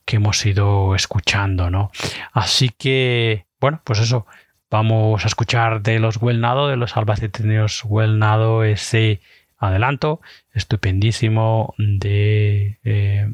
que 0.05 0.17
hemos 0.17 0.45
ido 0.47 0.95
escuchando, 0.95 1.71
¿no? 1.71 1.91
Así 2.33 2.69
que, 2.69 3.47
bueno, 3.61 3.81
pues 3.85 4.01
eso, 4.01 4.27
Vamos 4.73 5.23
a 5.25 5.27
escuchar 5.27 5.83
de 5.83 5.99
los 5.99 6.23
Nado, 6.23 6.67
de 6.69 6.79
los 6.79 6.97
albaceteños 6.97 7.85
Nado, 7.85 8.65
ese 8.65 9.21
adelanto 9.59 10.23
estupendísimo 10.55 11.75
de 11.77 12.79
eh, 12.83 13.31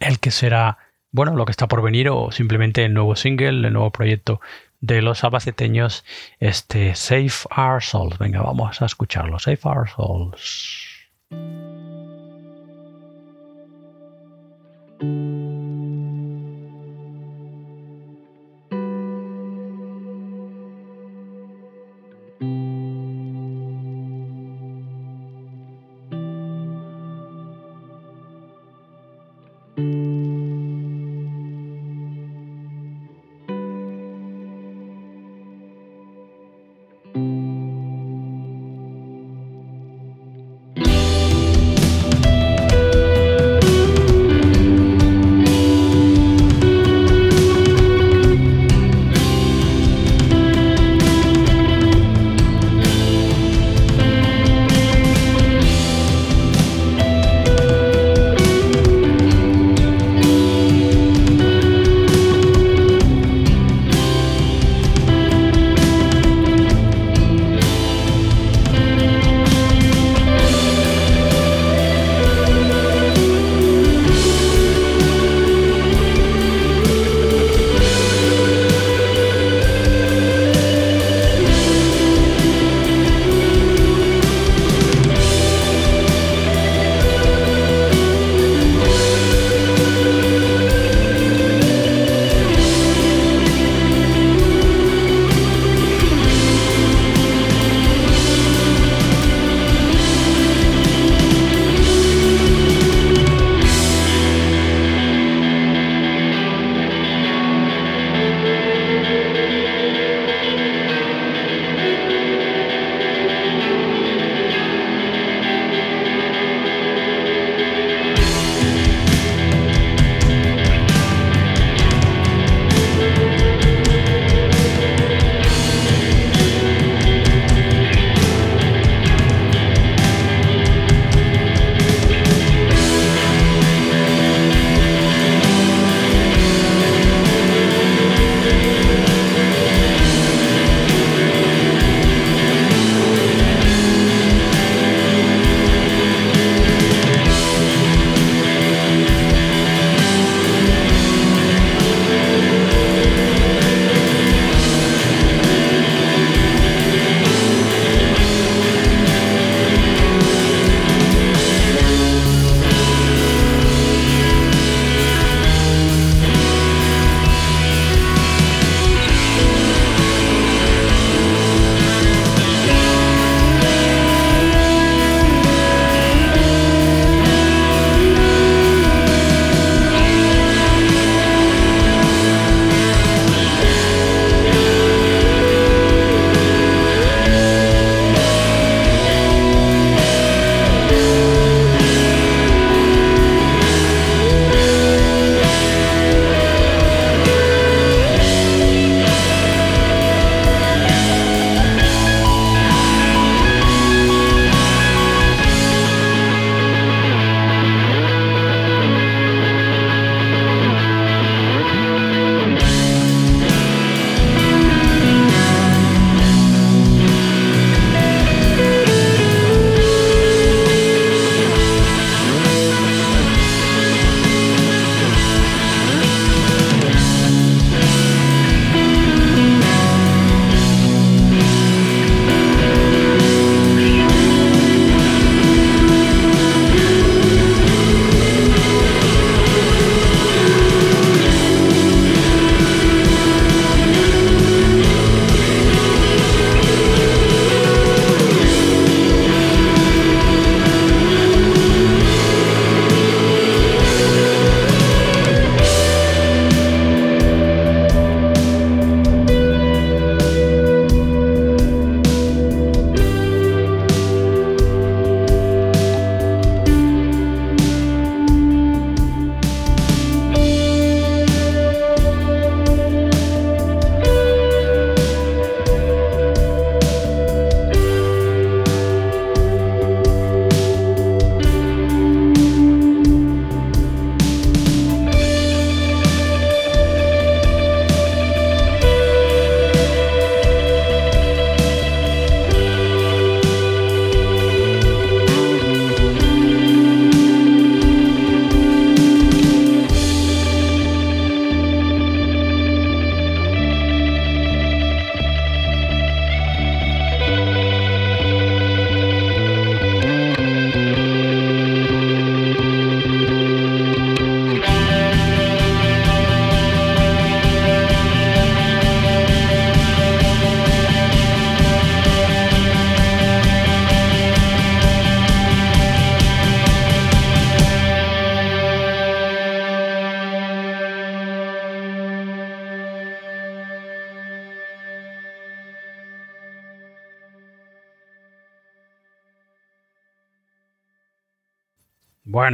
el 0.00 0.18
que 0.20 0.30
será, 0.30 0.78
bueno, 1.10 1.36
lo 1.36 1.44
que 1.44 1.50
está 1.50 1.68
por 1.68 1.82
venir 1.82 2.08
o 2.08 2.32
simplemente 2.32 2.86
el 2.86 2.94
nuevo 2.94 3.14
single, 3.14 3.66
el 3.66 3.74
nuevo 3.74 3.90
proyecto 3.90 4.40
de 4.80 5.02
los 5.02 5.22
albaceteños, 5.22 6.02
este 6.40 6.94
Save 6.94 7.30
Our 7.54 7.82
Souls. 7.82 8.16
Venga, 8.16 8.40
vamos 8.40 8.80
a 8.80 8.86
escucharlo. 8.86 9.38
Save 9.38 9.60
Our 9.64 9.90
Souls. 9.90 10.88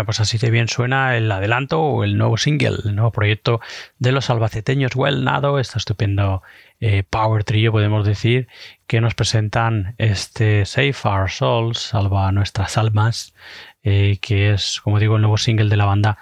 Pues 0.08 0.20
así 0.20 0.38
de 0.38 0.50
bien 0.50 0.68
suena 0.68 1.18
el 1.18 1.30
adelanto 1.30 1.82
o 1.82 2.02
el 2.02 2.16
nuevo 2.16 2.38
single, 2.38 2.78
el 2.82 2.96
nuevo 2.96 3.12
proyecto 3.12 3.60
de 3.98 4.10
los 4.10 4.30
albaceteños 4.30 4.96
Well 4.96 5.22
Nado, 5.22 5.58
este 5.58 5.76
estupendo 5.76 6.42
eh, 6.80 7.02
power 7.02 7.44
trio, 7.44 7.72
podemos 7.72 8.06
decir, 8.06 8.48
que 8.86 9.02
nos 9.02 9.14
presentan 9.14 9.96
este 9.98 10.64
Save 10.64 10.94
Our 11.04 11.30
Souls, 11.30 11.78
salva 11.78 12.32
nuestras 12.32 12.78
almas, 12.78 13.34
eh, 13.82 14.16
que 14.22 14.54
es, 14.54 14.80
como 14.80 14.98
digo, 14.98 15.16
el 15.16 15.20
nuevo 15.20 15.36
single 15.36 15.68
de 15.68 15.76
la 15.76 15.84
banda 15.84 16.16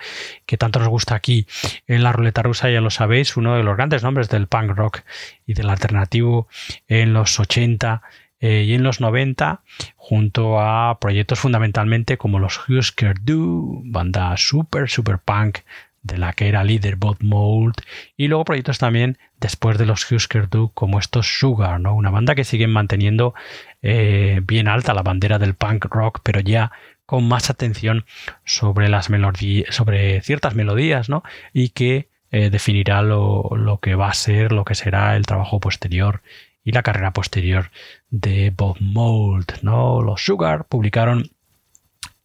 que 0.46 0.56
tanto 0.56 0.78
nos 0.78 0.88
gusta 0.88 1.14
aquí 1.14 1.46
en 1.86 2.02
la 2.02 2.12
ruleta 2.12 2.42
rusa, 2.42 2.70
ya 2.70 2.80
lo 2.80 2.90
sabéis, 2.90 3.36
uno 3.36 3.56
de 3.56 3.62
los 3.62 3.76
grandes 3.76 4.02
nombres 4.02 4.28
del 4.28 4.46
punk 4.46 4.70
rock 4.70 5.02
y 5.46 5.54
del 5.54 5.68
alternativo 5.68 6.48
en 6.88 7.12
los 7.12 7.38
80 7.38 8.02
eh, 8.44 8.64
y 8.64 8.74
en 8.74 8.82
los 8.82 9.00
90 9.00 9.62
junto 9.96 10.60
a 10.60 10.98
proyectos 11.00 11.38
fundamentalmente 11.38 12.18
como 12.18 12.38
los 12.38 12.60
Husker 12.68 13.14
Du, 13.22 13.80
banda 13.86 14.36
super 14.36 14.90
super 14.90 15.18
punk 15.18 15.60
de 16.02 16.18
la 16.18 16.34
que 16.34 16.46
era 16.48 16.62
líder 16.62 16.96
Bob 16.96 17.16
Mould 17.20 17.76
y 18.18 18.28
luego 18.28 18.44
proyectos 18.44 18.76
también 18.76 19.16
después 19.40 19.78
de 19.78 19.86
los 19.86 20.12
Husker 20.12 20.50
Du 20.50 20.70
como 20.74 20.98
estos 20.98 21.38
Sugar, 21.38 21.80
¿no? 21.80 21.94
una 21.94 22.10
banda 22.10 22.34
que 22.34 22.44
siguen 22.44 22.70
manteniendo 22.70 23.32
eh, 23.80 24.42
bien 24.44 24.68
alta 24.68 24.92
la 24.92 25.00
bandera 25.00 25.38
del 25.38 25.54
punk 25.54 25.86
rock 25.86 26.20
pero 26.22 26.40
ya 26.40 26.70
con 27.06 27.26
más 27.26 27.48
atención 27.48 28.04
sobre 28.44 28.90
las 28.90 29.08
melodías 29.08 29.74
sobre 29.74 30.20
ciertas 30.20 30.54
melodías 30.54 31.08
¿no? 31.08 31.22
y 31.54 31.70
que 31.70 32.08
eh, 32.30 32.50
definirá 32.50 33.00
lo, 33.00 33.48
lo 33.56 33.78
que 33.78 33.94
va 33.94 34.10
a 34.10 34.14
ser 34.14 34.52
lo 34.52 34.66
que 34.66 34.74
será 34.74 35.16
el 35.16 35.24
trabajo 35.24 35.60
posterior 35.60 36.20
y 36.64 36.72
la 36.72 36.82
carrera 36.82 37.12
posterior 37.12 37.70
de 38.14 38.52
Bob 38.56 38.76
Mould. 38.80 39.46
¿no? 39.62 40.00
Los 40.00 40.24
Sugar 40.24 40.66
publicaron 40.66 41.30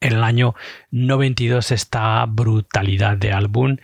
en 0.02 0.14
el 0.14 0.24
año 0.24 0.56
92 0.92 1.72
esta 1.72 2.26
brutalidad 2.26 3.18
de 3.18 3.34
álbum 3.34 3.78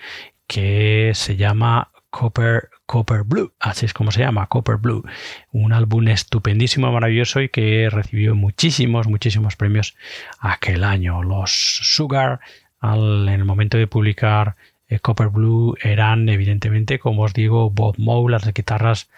que 0.48 1.12
se 1.16 1.36
llama 1.36 1.92
Copper, 2.12 2.70
Copper 2.86 3.24
Blue, 3.24 3.54
así 3.60 3.86
es 3.88 3.94
como 3.94 4.12
se 4.12 4.22
llama, 4.22 4.48
Copper 4.48 4.78
Blue, 4.78 5.04
un 5.52 5.74
álbum 5.74 6.08
estupendísimo, 6.08 6.92
maravilloso 6.92 7.42
y 7.42 7.50
que 7.50 7.90
recibió 7.90 8.36
muchísimos, 8.36 9.08
muchísimos 9.08 9.56
premios 9.56 9.98
aquel 10.40 10.84
año. 10.84 11.24
Los 11.24 11.52
Sugar, 11.52 12.40
en 12.82 13.28
el 13.28 13.44
momento 13.44 13.78
de 13.78 13.88
publicar 13.88 14.56
eh, 14.88 15.00
Copper 15.00 15.30
Blue, 15.30 15.76
eran 15.82 16.30
evidentemente, 16.30 17.00
como 17.00 17.24
os 17.24 17.34
digo, 17.34 17.72
Bob 17.72 17.96
Mould, 17.98 18.32
las 18.32 18.54
guitarras 18.54 19.10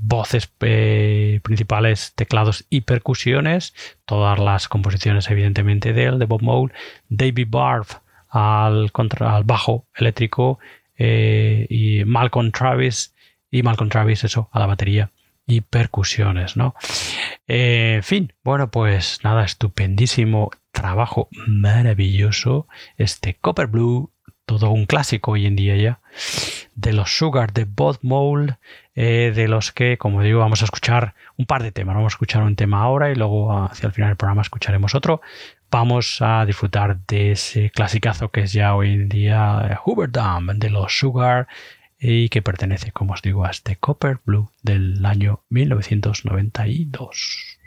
voces 0.00 0.52
eh, 0.60 1.40
principales, 1.42 2.12
teclados 2.14 2.66
y 2.70 2.82
percusiones, 2.82 3.74
todas 4.04 4.38
las 4.38 4.68
composiciones 4.68 5.30
evidentemente 5.30 5.92
de 5.92 6.04
él, 6.04 6.18
de 6.18 6.26
Bob 6.26 6.42
Mould, 6.42 6.72
David 7.08 7.48
Barth 7.50 8.02
al, 8.28 8.90
bajo 9.44 9.86
eléctrico 9.94 10.58
eh, 10.96 11.66
y 11.68 12.04
Malcolm 12.04 12.52
Travis 12.52 13.14
y 13.50 13.62
Malcolm 13.62 13.90
Travis 13.90 14.24
eso 14.24 14.48
a 14.52 14.58
la 14.58 14.66
batería 14.66 15.10
y 15.46 15.62
percusiones, 15.62 16.56
¿no? 16.56 16.74
Eh, 17.48 17.94
en 17.96 18.02
fin, 18.04 18.32
bueno, 18.44 18.70
pues 18.70 19.20
nada, 19.24 19.44
estupendísimo 19.44 20.50
trabajo 20.70 21.28
maravilloso, 21.48 22.68
este 22.96 23.34
Copper 23.34 23.66
Blue, 23.66 24.12
todo 24.50 24.70
un 24.70 24.86
clásico 24.86 25.30
hoy 25.30 25.46
en 25.46 25.54
día 25.54 25.76
ya, 25.76 26.00
de 26.74 26.92
los 26.92 27.16
Sugar 27.16 27.52
de 27.52 27.66
Bob 27.66 28.00
Mould, 28.02 28.54
eh, 28.96 29.32
de 29.32 29.46
los 29.46 29.70
que, 29.70 29.96
como 29.96 30.22
digo, 30.22 30.40
vamos 30.40 30.62
a 30.62 30.64
escuchar 30.64 31.14
un 31.36 31.46
par 31.46 31.62
de 31.62 31.70
temas. 31.70 31.94
Vamos 31.94 32.14
a 32.14 32.16
escuchar 32.16 32.42
un 32.42 32.56
tema 32.56 32.82
ahora 32.82 33.12
y 33.12 33.14
luego 33.14 33.52
hacia 33.52 33.86
el 33.86 33.92
final 33.92 34.10
del 34.10 34.16
programa 34.16 34.42
escucharemos 34.42 34.96
otro. 34.96 35.20
Vamos 35.70 36.20
a 36.20 36.44
disfrutar 36.46 36.98
de 37.06 37.30
ese 37.30 37.70
clasicazo 37.70 38.30
que 38.30 38.40
es 38.40 38.52
ya 38.52 38.74
hoy 38.74 38.92
en 38.92 39.08
día 39.08 39.68
eh, 39.70 39.76
Hoover 39.84 40.10
Dam 40.10 40.58
de 40.58 40.70
los 40.70 40.98
Sugar 40.98 41.46
y 42.00 42.28
que 42.28 42.42
pertenece, 42.42 42.90
como 42.90 43.12
os 43.12 43.22
digo, 43.22 43.44
a 43.44 43.50
este 43.50 43.76
Copper 43.76 44.18
Blue 44.24 44.50
del 44.64 45.06
año 45.06 45.44
1992. 45.48 47.60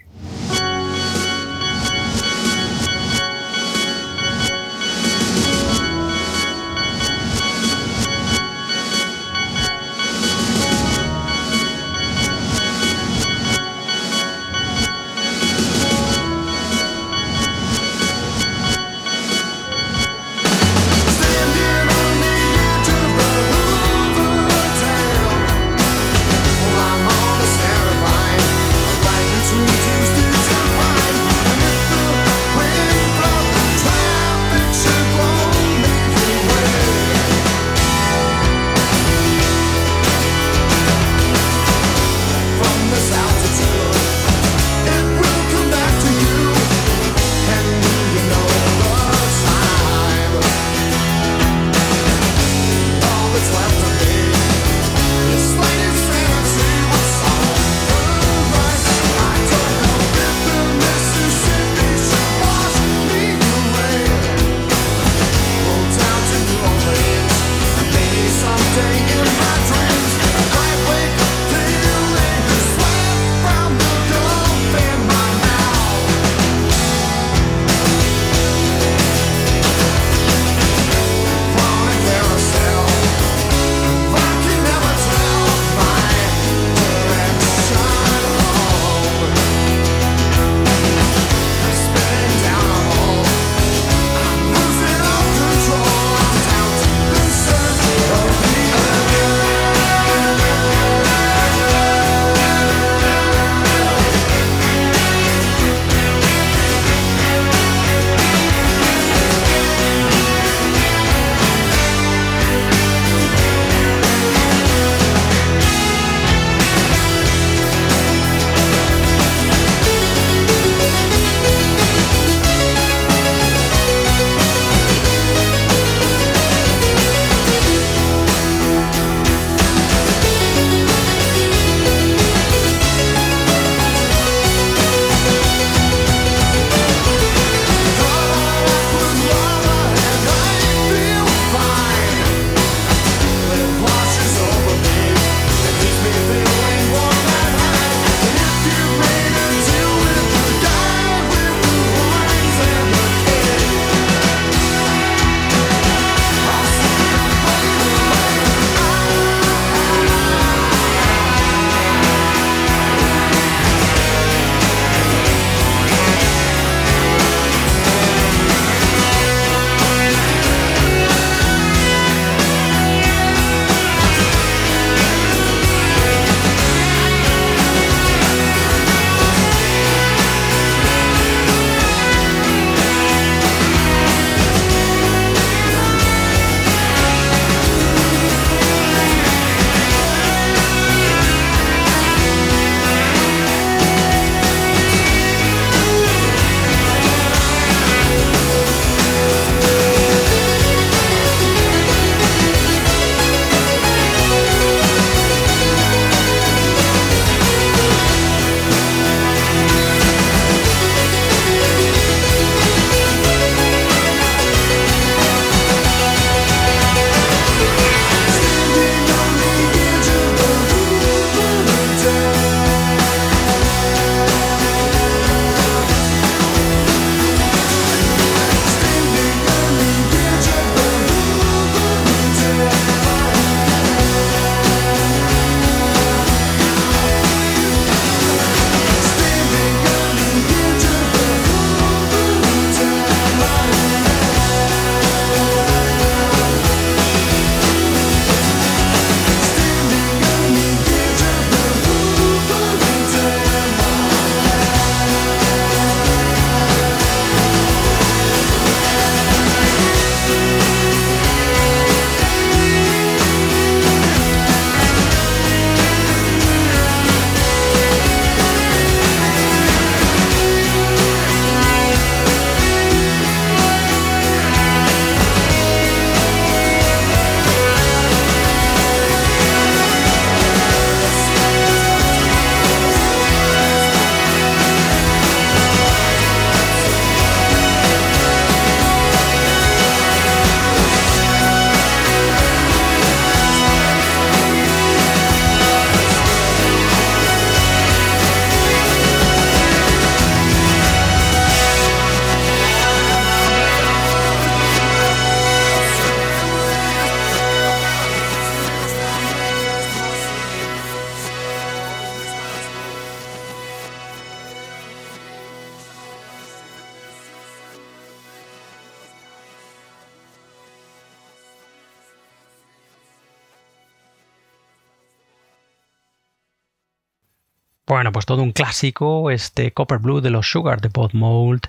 Pues 328.14 328.26
todo 328.26 328.42
un 328.42 328.54
clásico, 328.54 329.30
este 329.30 329.74
Copper 329.74 330.00
Blue 330.00 330.22
de 330.22 330.30
los 330.30 330.50
Sugar 330.50 330.80
de 330.80 330.88
Bob 330.88 331.10
Mould, 331.14 331.64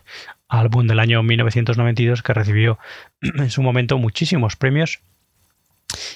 álbum 0.48 0.86
del 0.86 1.00
año 1.00 1.22
1992 1.24 2.22
que 2.22 2.34
recibió 2.34 2.78
en 3.20 3.50
su 3.50 3.62
momento 3.62 3.98
muchísimos 3.98 4.54
premios 4.54 5.00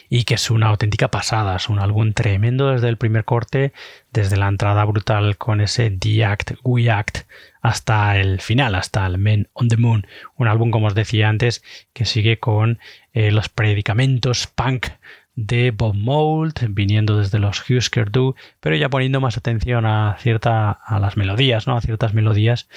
y 0.09 0.25
que 0.25 0.35
es 0.35 0.51
una 0.51 0.69
auténtica 0.69 1.09
pasada, 1.09 1.57
es 1.57 1.69
un 1.69 1.79
álbum 1.79 2.13
tremendo 2.13 2.71
desde 2.71 2.89
el 2.89 2.97
primer 2.97 3.25
corte, 3.25 3.73
desde 4.13 4.37
la 4.37 4.49
entrada 4.49 4.85
brutal 4.85 5.37
con 5.37 5.61
ese 5.61 5.91
The 5.91 6.25
Act, 6.25 6.53
We 6.63 6.91
Act, 6.91 7.19
hasta 7.61 8.19
el 8.19 8.41
final, 8.41 8.75
hasta 8.75 9.07
el 9.07 9.19
Men 9.19 9.49
on 9.53 9.69
the 9.69 9.77
Moon, 9.77 10.07
un 10.37 10.49
álbum 10.49 10.71
como 10.71 10.87
os 10.87 10.95
decía 10.95 11.29
antes 11.29 11.63
que 11.93 12.05
sigue 12.05 12.39
con 12.39 12.79
eh, 13.13 13.31
los 13.31 13.49
predicamentos 13.49 14.47
punk 14.47 14.89
de 15.41 15.71
Bob 15.71 15.95
Mould, 15.95 16.55
viniendo 16.71 17.17
desde 17.17 17.39
los 17.39 17.63
Husker 17.71 18.11
Du, 18.11 18.35
pero 18.59 18.75
ya 18.75 18.89
poniendo 18.89 19.21
más 19.21 19.37
atención 19.37 19.87
a 19.87 20.17
cierta 20.19 20.73
a 20.73 20.99
las 20.99 21.17
melodías, 21.17 21.69
¿no? 21.69 21.77
a 21.77 21.81
ciertas 21.81 22.13
melodías 22.13 22.69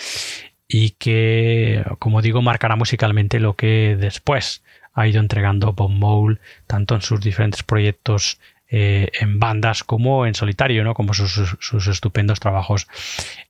y 0.68 0.92
que, 0.92 1.84
como 1.98 2.22
digo, 2.22 2.44
marcará 2.44 2.76
musicalmente 2.76 3.40
lo 3.40 3.56
que 3.56 3.98
después 4.00 4.64
ha 4.94 5.08
ido 5.08 5.20
entregando 5.20 5.74
Bob 5.74 5.90
Mould, 5.90 6.38
tanto 6.68 6.94
en 6.94 7.02
sus 7.02 7.20
diferentes 7.20 7.64
proyectos 7.64 8.40
eh, 8.70 9.10
en 9.20 9.40
bandas 9.40 9.84
como 9.84 10.28
en 10.28 10.36
solitario, 10.36 10.84
¿no? 10.84 10.94
como 10.94 11.16
sus, 11.16 11.58
sus, 11.60 11.88
estupendos 11.88 12.40
trabajos 12.40 12.88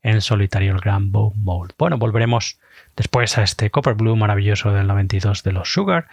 en 0.04 0.22
solitario, 0.22 0.72
el 0.72 0.80
gran 0.80 1.12
Bob 1.12 1.34
Mould. 1.36 1.74
Bueno, 1.78 1.98
volveremos 1.98 2.60
después 2.96 3.38
a 3.38 3.44
este 3.44 3.72
Copper 3.72 3.96
Blue 3.96 4.16
maravilloso 4.16 4.72
del 4.72 4.88
92 4.88 5.44
de 5.44 5.52
los 5.52 5.74
Sugar 5.74 6.08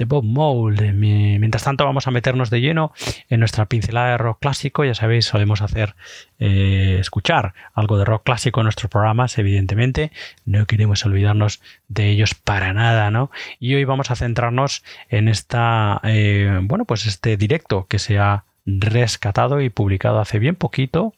de 0.00 0.06
Bob 0.06 0.24
Mould. 0.24 0.80
Mientras 0.80 1.62
tanto, 1.62 1.84
vamos 1.84 2.06
a 2.06 2.10
meternos 2.10 2.48
de 2.48 2.60
lleno 2.60 2.92
en 3.28 3.38
nuestra 3.38 3.66
pincelada 3.66 4.12
de 4.12 4.18
rock 4.18 4.38
clásico. 4.40 4.82
Ya 4.84 4.94
sabéis, 4.94 5.26
solemos 5.26 5.60
hacer 5.60 5.94
eh, 6.38 6.96
escuchar 6.98 7.52
algo 7.74 7.98
de 7.98 8.06
rock 8.06 8.24
clásico 8.24 8.60
en 8.60 8.64
nuestros 8.64 8.90
programas, 8.90 9.36
evidentemente. 9.38 10.10
No 10.46 10.64
queremos 10.64 11.04
olvidarnos 11.04 11.60
de 11.88 12.08
ellos 12.08 12.34
para 12.34 12.72
nada, 12.72 13.10
¿no? 13.10 13.30
Y 13.60 13.74
hoy 13.74 13.84
vamos 13.84 14.10
a 14.10 14.16
centrarnos 14.16 14.82
en 15.10 15.28
esta, 15.28 16.00
eh, 16.02 16.58
bueno, 16.62 16.86
pues 16.86 17.04
este 17.04 17.36
directo 17.36 17.86
que 17.86 17.98
se 17.98 18.18
ha 18.18 18.44
rescatado 18.64 19.60
y 19.60 19.68
publicado 19.68 20.18
hace 20.18 20.38
bien 20.38 20.54
poquito 20.54 21.12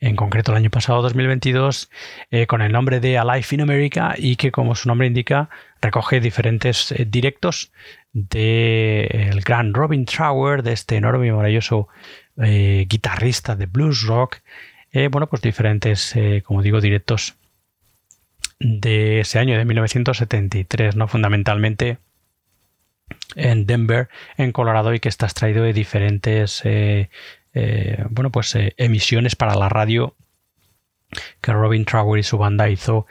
en 0.00 0.16
concreto 0.16 0.52
el 0.52 0.58
año 0.58 0.70
pasado 0.70 1.02
2022 1.02 1.90
eh, 2.30 2.46
con 2.46 2.62
el 2.62 2.72
nombre 2.72 3.00
de 3.00 3.18
Alive 3.18 3.46
in 3.50 3.60
America 3.60 4.14
y 4.16 4.36
que 4.36 4.52
como 4.52 4.74
su 4.74 4.88
nombre 4.88 5.06
indica 5.06 5.50
recoge 5.80 6.20
diferentes 6.20 6.92
eh, 6.92 7.06
directos 7.08 7.72
del 8.12 9.40
gran 9.42 9.74
Robin 9.74 10.04
Trower, 10.04 10.62
de 10.62 10.72
este 10.72 10.96
enorme 10.96 11.28
y 11.28 11.32
maravilloso 11.32 11.88
eh, 12.38 12.86
guitarrista 12.88 13.54
de 13.54 13.66
blues 13.66 14.02
rock. 14.02 14.38
bueno, 15.10 15.28
pues 15.28 15.42
diferentes, 15.42 16.14
como 16.44 16.62
digo, 16.62 16.80
directos 16.80 17.36
de 18.58 19.20
ese 19.20 19.38
año 19.38 19.58
de 19.58 19.64
1973, 19.64 20.96
¿no? 20.96 21.06
Fundamentalmente 21.06 21.98
en 23.36 23.66
Denver, 23.66 24.08
en 24.38 24.52
Colorado, 24.52 24.94
y 24.94 25.00
que 25.00 25.10
está 25.10 25.26
extraído 25.26 25.62
de 25.62 25.74
diferentes 25.74 26.62
bueno, 28.10 28.30
pues 28.30 28.54
eh, 28.54 28.74
emisiones 28.76 29.36
para 29.36 29.54
la 29.54 29.68
radio 29.68 30.14
que 31.40 31.52
Robin 31.52 31.84
Trower 31.84 32.20
y 32.20 32.22
su 32.22 32.38
banda 32.38 32.68
hizo, 32.68 33.06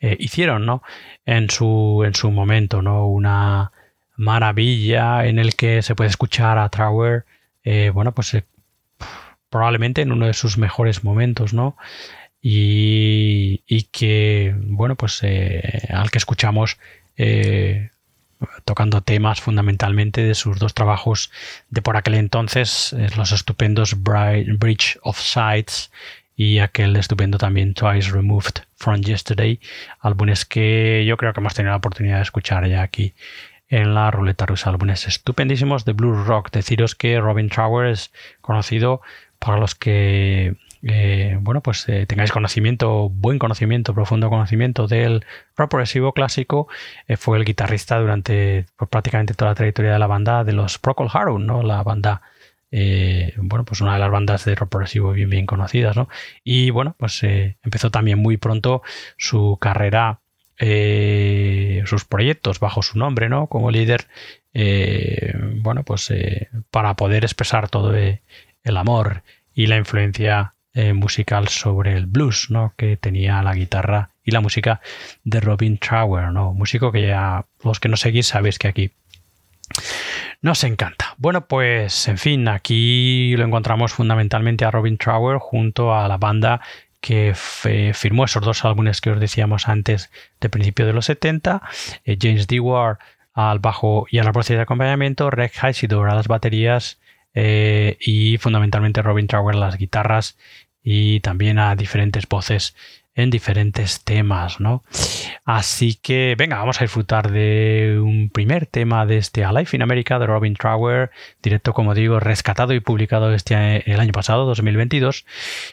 eh, 0.00 0.16
hicieron, 0.18 0.64
¿no? 0.64 0.82
En 1.26 1.50
su, 1.50 2.02
en 2.06 2.14
su 2.14 2.30
momento, 2.30 2.82
¿no? 2.82 3.06
Una 3.06 3.72
maravilla 4.16 5.26
en 5.26 5.38
el 5.38 5.56
que 5.56 5.82
se 5.82 5.94
puede 5.94 6.10
escuchar 6.10 6.58
a 6.58 6.68
Trower, 6.68 7.24
bueno, 7.92 8.12
pues 8.12 8.36
probablemente 9.50 10.02
en 10.02 10.12
uno 10.12 10.26
de 10.26 10.34
sus 10.34 10.58
mejores 10.58 11.04
momentos, 11.04 11.52
¿no? 11.54 11.76
Y, 12.40 13.62
y 13.66 13.84
que, 13.84 14.54
bueno, 14.56 14.96
pues 14.96 15.22
al 15.22 16.10
que 16.10 16.18
escuchamos 16.18 16.78
tocando 18.64 19.00
temas 19.02 19.40
fundamentalmente 19.40 20.22
de 20.22 20.34
sus 20.34 20.58
dos 20.58 20.74
trabajos 20.74 21.30
de 21.70 21.82
por 21.82 21.96
aquel 21.96 22.14
entonces, 22.14 22.92
eh, 22.92 23.08
los 23.16 23.32
estupendos 23.32 23.96
Bridge 24.02 24.98
of 25.02 25.18
Sights 25.18 25.90
y 26.36 26.58
aquel 26.58 26.96
estupendo 26.96 27.38
también 27.38 27.74
Twice 27.74 28.10
Removed 28.10 28.62
from 28.76 29.00
Yesterday, 29.02 29.60
álbumes 30.00 30.44
que 30.44 31.04
yo 31.06 31.16
creo 31.16 31.32
que 31.32 31.40
hemos 31.40 31.54
tenido 31.54 31.72
la 31.72 31.76
oportunidad 31.76 32.16
de 32.16 32.22
escuchar 32.22 32.66
ya 32.66 32.82
aquí 32.82 33.14
en 33.68 33.94
la 33.94 34.10
ruleta 34.10 34.44
rusa, 34.44 34.70
álbumes 34.70 35.06
estupendísimos 35.06 35.84
de 35.84 35.92
blues 35.92 36.26
rock. 36.26 36.50
Deciros 36.50 36.94
que 36.94 37.18
Robin 37.18 37.48
Trower 37.48 37.86
es 37.86 38.12
conocido 38.42 39.00
para 39.38 39.56
los 39.56 39.74
que 39.74 40.56
eh, 40.84 41.38
bueno, 41.40 41.62
pues 41.62 41.88
eh, 41.88 42.06
tengáis 42.06 42.32
conocimiento, 42.32 43.08
buen 43.08 43.38
conocimiento, 43.38 43.94
profundo 43.94 44.28
conocimiento 44.30 44.88
del 44.88 45.24
rock 45.56 45.70
progresivo 45.70 46.12
clásico, 46.12 46.68
eh, 47.06 47.16
fue 47.16 47.38
el 47.38 47.44
guitarrista 47.44 48.00
durante 48.00 48.66
pues, 48.76 48.90
prácticamente 48.90 49.34
toda 49.34 49.52
la 49.52 49.54
trayectoria 49.54 49.92
de 49.92 49.98
la 50.00 50.08
banda 50.08 50.42
de 50.44 50.52
los 50.52 50.78
Procol 50.78 51.08
Harum, 51.12 51.46
¿no? 51.46 51.62
La 51.62 51.82
banda, 51.84 52.22
bueno, 53.36 53.64
pues 53.64 53.80
una 53.80 53.94
de 53.94 54.00
las 54.00 54.10
bandas 54.10 54.44
de 54.44 54.54
rock 54.54 54.70
progresivo 54.70 55.12
bien, 55.12 55.30
bien 55.30 55.46
conocidas, 55.46 55.96
¿no? 55.96 56.08
Y 56.42 56.70
bueno, 56.70 56.96
pues 56.98 57.22
empezó 57.22 57.90
también 57.90 58.18
muy 58.18 58.38
pronto 58.38 58.82
su 59.18 59.58
carrera, 59.60 60.20
sus 60.58 62.04
proyectos 62.08 62.60
bajo 62.60 62.82
su 62.82 62.98
nombre, 62.98 63.28
¿no? 63.28 63.46
Como 63.48 63.70
líder, 63.70 64.08
bueno, 65.62 65.84
pues 65.84 66.12
para 66.70 66.96
poder 66.96 67.24
expresar 67.24 67.68
todo 67.68 67.94
el 67.94 68.76
amor 68.76 69.22
y 69.54 69.66
la 69.66 69.76
influencia 69.76 70.54
eh, 70.74 70.92
musical 70.92 71.48
sobre 71.48 71.94
el 71.96 72.06
blues, 72.06 72.50
¿no? 72.50 72.74
Que 72.76 72.96
tenía 72.96 73.42
la 73.42 73.54
guitarra 73.54 74.10
y 74.24 74.30
la 74.30 74.40
música 74.40 74.80
de 75.24 75.40
Robin 75.40 75.78
Trower, 75.78 76.32
¿no? 76.32 76.52
Músico 76.54 76.92
que 76.92 77.06
ya 77.08 77.44
los 77.62 77.80
que 77.80 77.88
no 77.88 77.96
seguís 77.96 78.28
sabéis 78.28 78.58
que 78.58 78.68
aquí 78.68 78.92
nos 80.40 80.64
encanta. 80.64 81.14
Bueno, 81.18 81.46
pues 81.46 82.08
en 82.08 82.18
fin, 82.18 82.48
aquí 82.48 83.36
lo 83.36 83.44
encontramos 83.44 83.92
fundamentalmente 83.92 84.64
a 84.64 84.70
Robin 84.70 84.98
Trower 84.98 85.38
junto 85.38 85.94
a 85.94 86.08
la 86.08 86.16
banda 86.16 86.60
que 87.00 87.34
firmó 87.34 88.24
esos 88.24 88.44
dos 88.44 88.64
álbumes 88.64 89.00
que 89.00 89.10
os 89.10 89.20
decíamos 89.20 89.68
antes 89.68 90.10
de 90.40 90.48
principio 90.48 90.86
de 90.86 90.92
los 90.92 91.06
70, 91.06 91.60
eh, 92.04 92.16
James 92.20 92.46
Dewar 92.46 92.98
al 93.34 93.58
bajo 93.58 94.06
y 94.08 94.18
a 94.18 94.24
la 94.24 94.32
voz 94.32 94.48
de 94.48 94.60
acompañamiento, 94.60 95.30
Rick 95.30 95.62
Heisidor 95.62 96.10
a 96.10 96.14
las 96.14 96.28
baterías 96.28 97.00
eh, 97.34 97.96
y 98.00 98.38
fundamentalmente 98.38 99.02
Robin 99.02 99.26
Trower 99.26 99.54
las 99.54 99.78
guitarras 99.78 100.36
y 100.82 101.20
también 101.20 101.58
a 101.58 101.76
diferentes 101.76 102.28
voces 102.28 102.74
en 103.14 103.30
diferentes 103.30 104.02
temas, 104.04 104.58
¿no? 104.58 104.82
Así 105.44 105.94
que 105.94 106.34
venga, 106.38 106.56
vamos 106.56 106.80
a 106.80 106.84
disfrutar 106.84 107.30
de 107.30 108.00
un 108.02 108.30
primer 108.30 108.66
tema 108.66 109.04
de 109.04 109.18
este 109.18 109.44
A 109.44 109.52
Life 109.52 109.76
in 109.76 109.82
America 109.82 110.18
de 110.18 110.26
Robin 110.26 110.54
Trower, 110.54 111.10
directo 111.42 111.74
como 111.74 111.94
digo, 111.94 112.20
rescatado 112.20 112.72
y 112.72 112.80
publicado 112.80 113.34
este 113.34 113.90
el 113.90 114.00
año 114.00 114.12
pasado, 114.12 114.46
2022. 114.46 115.26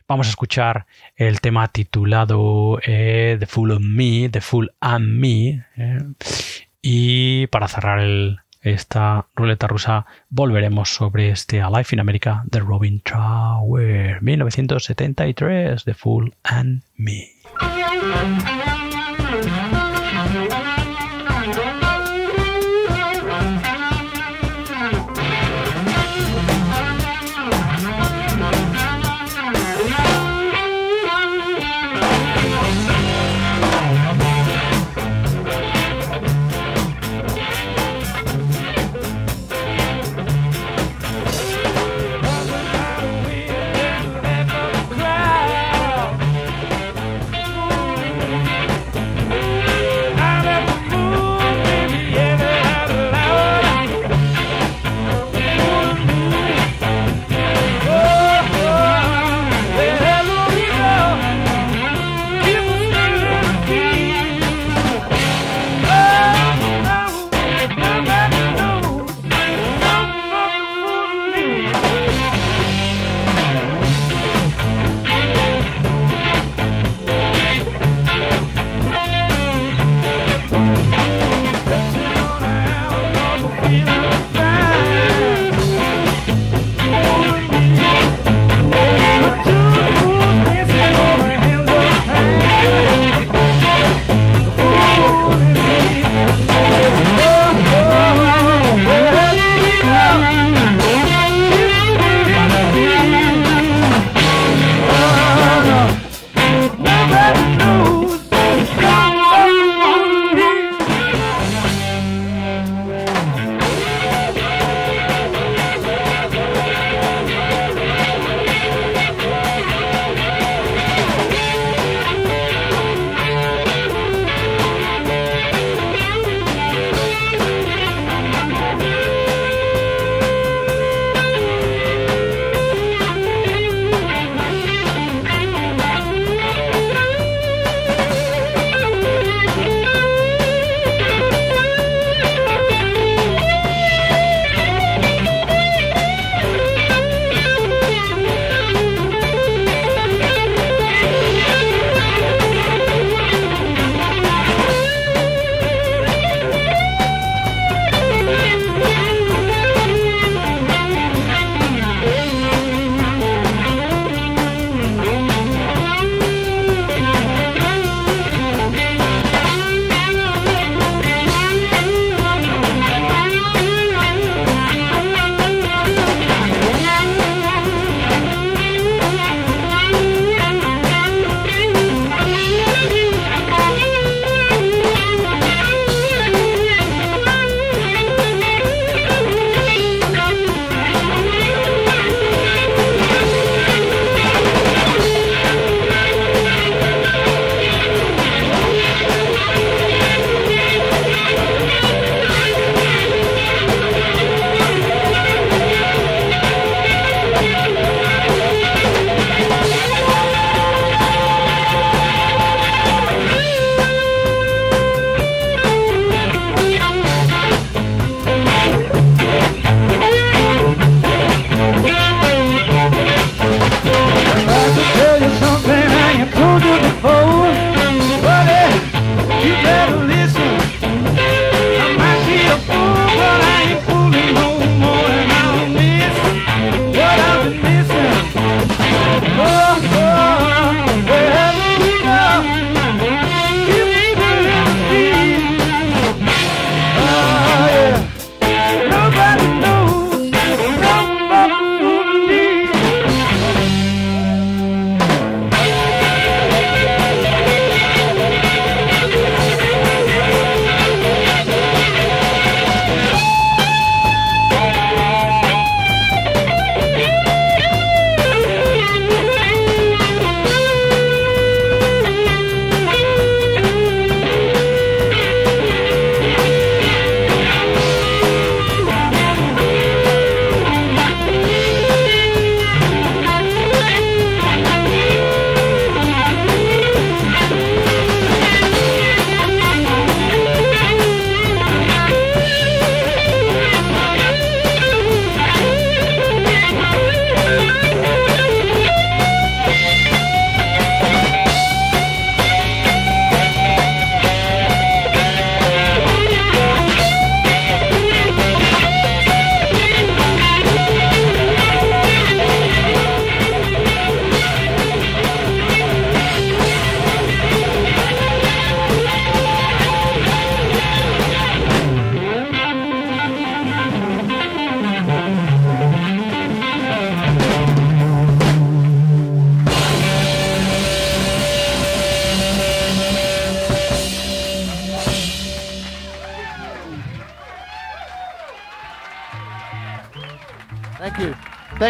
Vamos 0.08 0.28
a 0.28 0.32
escuchar 0.32 0.86
el 1.16 1.40
tema 1.40 1.70
titulado 1.70 2.80
eh, 2.86 3.38
The 3.40 3.46
Full 3.46 3.72
of 3.72 3.82
Me, 3.82 4.30
The 4.30 4.42
Full 4.42 4.68
and 4.82 5.08
Me, 5.08 5.66
eh, 5.78 6.00
y 6.82 7.48
para 7.48 7.70
cerrar 7.70 8.00
el, 8.00 8.40
esta 8.62 9.26
ruleta 9.36 9.68
rusa 9.68 10.06
volveremos 10.30 10.94
sobre 10.94 11.30
este 11.30 11.62
A 11.62 11.70
Life 11.70 11.96
in 11.96 12.00
America 12.00 12.44
de 12.46 12.60
Robin 12.60 13.02
Trower 13.02 14.22
1973 14.22 15.84
The 15.84 15.94
Fool 15.94 16.34
and 16.44 16.82
Me. 16.96 17.30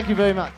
Thank 0.10 0.18
you 0.18 0.24
very 0.26 0.34
much. 0.34 0.52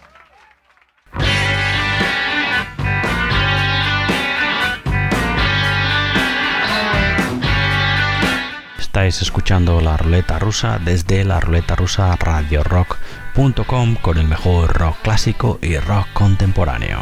Estáis 8.79 9.21
escuchando 9.21 9.81
la 9.81 9.97
ruleta 9.97 10.39
rusa 10.39 10.79
desde 10.79 11.25
la 11.25 11.41
ruleta 11.41 11.75
rusa 11.75 12.15
radio 12.15 12.63
rock.com 12.63 13.95
con 13.95 14.17
el 14.17 14.29
mejor 14.29 14.71
rock 14.71 14.95
clásico 15.01 15.59
y 15.61 15.77
rock 15.77 16.07
contemporáneo. 16.13 17.01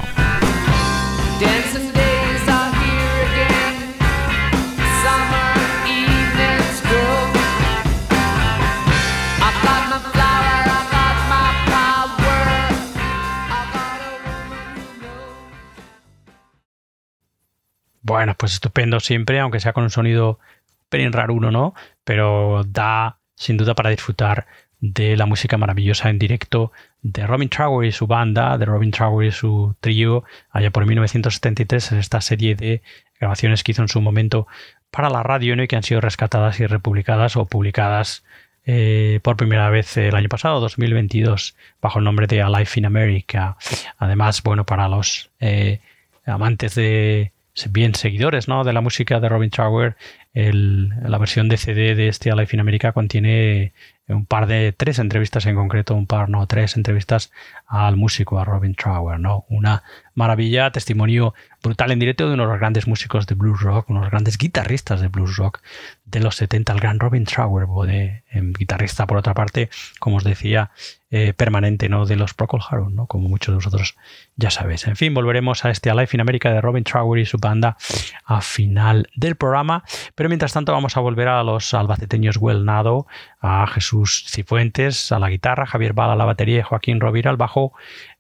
Pues 18.40 18.54
estupendo 18.54 19.02
siempre, 19.02 19.38
aunque 19.42 19.60
sea 19.60 19.74
con 19.74 19.84
un 19.84 19.90
sonido 19.90 20.40
pelín 20.88 21.12
uno, 21.30 21.52
¿no? 21.52 21.74
Pero 22.06 22.64
da 22.66 23.18
sin 23.36 23.58
duda 23.58 23.76
para 23.76 23.90
disfrutar 23.90 24.48
de 24.80 25.18
la 25.18 25.26
música 25.26 25.58
maravillosa 25.58 26.10
en 26.10 26.20
directo 26.20 26.72
de 27.02 27.28
Robin 27.28 27.50
Trower 27.50 27.86
y 27.86 27.92
su 27.92 28.08
banda, 28.08 28.58
de 28.58 28.64
Robin 28.64 28.92
Trower 28.92 29.28
y 29.28 29.32
su 29.34 29.76
trío, 29.82 30.24
allá 30.52 30.72
por 30.72 30.86
1973, 30.86 31.92
en 31.92 31.98
esta 31.98 32.22
serie 32.22 32.56
de 32.56 32.82
grabaciones 33.20 33.62
que 33.62 33.74
hizo 33.74 33.82
en 33.82 33.90
su 33.90 34.00
momento 34.00 34.48
para 34.90 35.10
la 35.10 35.22
radio 35.22 35.62
y 35.62 35.68
que 35.68 35.76
han 35.76 35.84
sido 35.84 36.00
rescatadas 36.00 36.62
y 36.62 36.66
republicadas 36.66 37.36
o 37.36 37.46
publicadas 37.46 38.24
eh, 38.66 39.20
por 39.22 39.36
primera 39.36 39.70
vez 39.70 39.98
el 39.98 40.16
año 40.16 40.30
pasado, 40.30 40.62
2022, 40.62 41.58
bajo 41.82 42.00
el 42.00 42.06
nombre 42.06 42.26
de 42.28 42.42
Alive 42.42 42.70
in 42.76 42.86
America. 42.86 43.58
Además, 43.98 44.42
bueno, 44.44 44.66
para 44.66 44.88
los 44.88 45.30
eh, 45.42 45.82
amantes 46.26 46.76
de 46.76 47.34
bien 47.72 47.96
seguidores 47.96 48.48
¿no? 48.48 48.64
de 48.64 48.74
la 48.74 48.82
música 48.82 49.20
de 49.20 49.30
Robin 49.30 49.50
Trower, 49.50 49.96
la 50.34 51.18
versión 51.18 51.50
de 51.50 51.58
CD 51.58 51.96
de 51.96 52.08
este 52.08 52.34
Life 52.36 52.56
in 52.56 52.60
America 52.60 52.92
contiene 52.92 53.74
un 54.08 54.26
par 54.26 54.48
de 54.48 54.74
tres 54.74 55.00
entrevistas 55.00 55.46
en 55.46 55.56
concreto, 55.56 55.96
un 55.96 56.08
par, 56.08 56.30
no, 56.30 56.48
tres 56.48 56.76
entrevistas 56.76 57.32
al 57.68 57.96
músico, 57.96 58.40
a 58.40 58.46
Robin 58.46 58.76
Trower, 58.76 59.20
¿no? 59.20 59.46
Una 59.50 59.84
maravilla, 60.16 60.72
testimonio 60.72 61.34
brutal 61.64 61.92
en 61.92 62.00
directo 62.00 62.28
de 62.28 62.34
uno 62.34 62.44
de 62.44 62.50
los 62.50 62.60
grandes 62.60 62.88
músicos 62.88 63.28
de 63.28 63.36
blues 63.36 63.62
rock, 63.62 63.90
unos 63.90 64.10
grandes 64.10 64.38
guitarristas 64.38 65.02
de 65.02 65.08
blues 65.08 65.38
rock 65.38 65.62
de 66.06 66.20
los 66.20 66.36
70, 66.36 66.74
el 66.74 66.80
gran 66.80 67.00
Robin 67.00 67.26
Trower, 67.26 67.68
de, 67.88 68.24
em, 68.32 68.54
guitarrista 68.54 69.06
por 69.06 69.18
otra 69.18 69.34
parte, 69.34 69.70
como 70.00 70.18
os 70.18 70.24
decía, 70.24 70.72
eh, 71.12 71.34
permanente 71.34 71.90
¿no? 71.90 72.06
de 72.06 72.16
los 72.16 72.34
Procol 72.34 72.62
Harum, 72.68 72.94
¿no? 72.94 73.08
como 73.08 73.30
muchos 73.30 73.54
de 73.54 73.56
vosotros 73.56 73.96
ya 74.36 74.52
sabéis. 74.52 74.88
En 74.88 74.96
fin, 74.96 75.14
volveremos 75.14 75.66
a 75.66 75.72
este 75.72 75.94
Life 75.94 76.16
in 76.16 76.22
America 76.22 76.52
de 76.52 76.62
Robin 76.62 76.84
Trower 76.84 77.20
y 77.20 77.26
su 77.26 77.38
banda 77.38 77.78
a 78.26 78.42
final 78.42 79.10
del 79.16 79.36
programa, 79.36 79.84
pero 80.16 80.29
mientras 80.30 80.54
tanto 80.54 80.72
vamos 80.72 80.96
a 80.96 81.02
volver 81.02 81.28
a 81.28 81.44
los 81.44 81.74
albaceteños 81.74 82.38
Well 82.38 82.64
Nado, 82.64 83.08
a 83.42 83.68
Jesús 83.68 84.26
Cifuentes 84.30 85.12
a 85.12 85.20
la 85.20 85.30
guitarra, 85.30 85.66
Javier 85.66 85.94
Bala 85.94 86.14
a 86.14 86.16
la 86.16 86.26
batería 86.26 86.60
y 86.60 86.62
Joaquín 86.62 87.02
Rovira 87.02 87.30
al 87.30 87.38
bajo, 87.38 87.74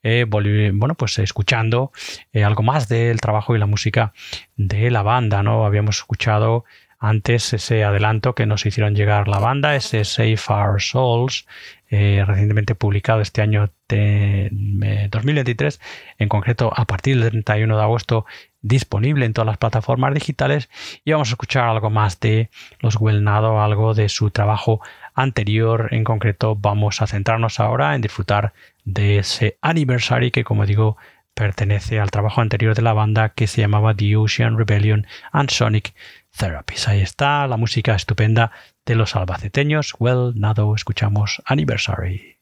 eh, 0.03 0.25
bueno, 0.27 0.95
pues 0.95 1.17
escuchando 1.19 1.91
eh, 2.33 2.43
algo 2.43 2.63
más 2.63 2.89
del 2.89 3.21
trabajo 3.21 3.55
y 3.55 3.59
la 3.59 3.65
música 3.65 4.13
de 4.57 4.91
la 4.91 5.03
banda, 5.03 5.43
¿no? 5.43 5.65
Habíamos 5.65 5.97
escuchado 5.97 6.65
antes 6.99 7.53
ese 7.53 7.85
adelanto 7.85 8.35
que 8.35 8.45
nos 8.45 8.65
hicieron 8.65 8.93
llegar 8.93 9.29
la 9.29 9.39
banda, 9.39 9.75
ese 9.75 10.03
Save 10.03 10.37
Our 10.49 10.81
Souls, 10.81 11.47
eh, 11.89 12.23
recientemente 12.27 12.75
publicado 12.75 13.21
este 13.21 13.41
año 13.41 13.71
de, 13.87 14.49
2023, 15.09 15.79
en 16.17 16.29
concreto 16.29 16.71
a 16.75 16.85
partir 16.85 17.21
del 17.21 17.31
31 17.31 17.77
de 17.77 17.83
agosto 17.83 18.25
disponible 18.61 19.25
en 19.25 19.33
todas 19.33 19.47
las 19.47 19.57
plataformas 19.57 20.13
digitales 20.13 20.69
y 21.05 21.11
vamos 21.11 21.29
a 21.29 21.31
escuchar 21.31 21.69
algo 21.69 21.89
más 21.89 22.19
de 22.19 22.49
los 22.79 22.95
Wellnado, 22.99 23.61
algo 23.61 23.93
de 23.93 24.09
su 24.09 24.31
trabajo 24.31 24.81
anterior, 25.13 25.89
en 25.91 26.03
concreto 26.03 26.55
vamos 26.55 27.01
a 27.01 27.07
centrarnos 27.07 27.59
ahora 27.59 27.95
en 27.95 28.01
disfrutar 28.01 28.53
de 28.83 29.19
ese 29.19 29.57
anniversary 29.61 30.31
que 30.31 30.43
como 30.43 30.65
digo 30.65 30.97
pertenece 31.33 31.99
al 31.99 32.11
trabajo 32.11 32.41
anterior 32.41 32.75
de 32.75 32.81
la 32.81 32.93
banda 32.93 33.29
que 33.29 33.47
se 33.47 33.61
llamaba 33.61 33.95
The 33.95 34.17
Ocean 34.17 34.57
Rebellion 34.57 35.07
and 35.31 35.49
Sonic 35.49 35.93
Therapies. 36.37 36.87
Ahí 36.87 37.01
está 37.01 37.47
la 37.47 37.55
música 37.55 37.95
estupenda 37.95 38.51
de 38.85 38.95
los 38.95 39.15
albaceteños. 39.15 39.93
Well, 39.99 40.33
nado, 40.35 40.75
escuchamos 40.75 41.41
Anniversary. 41.45 42.37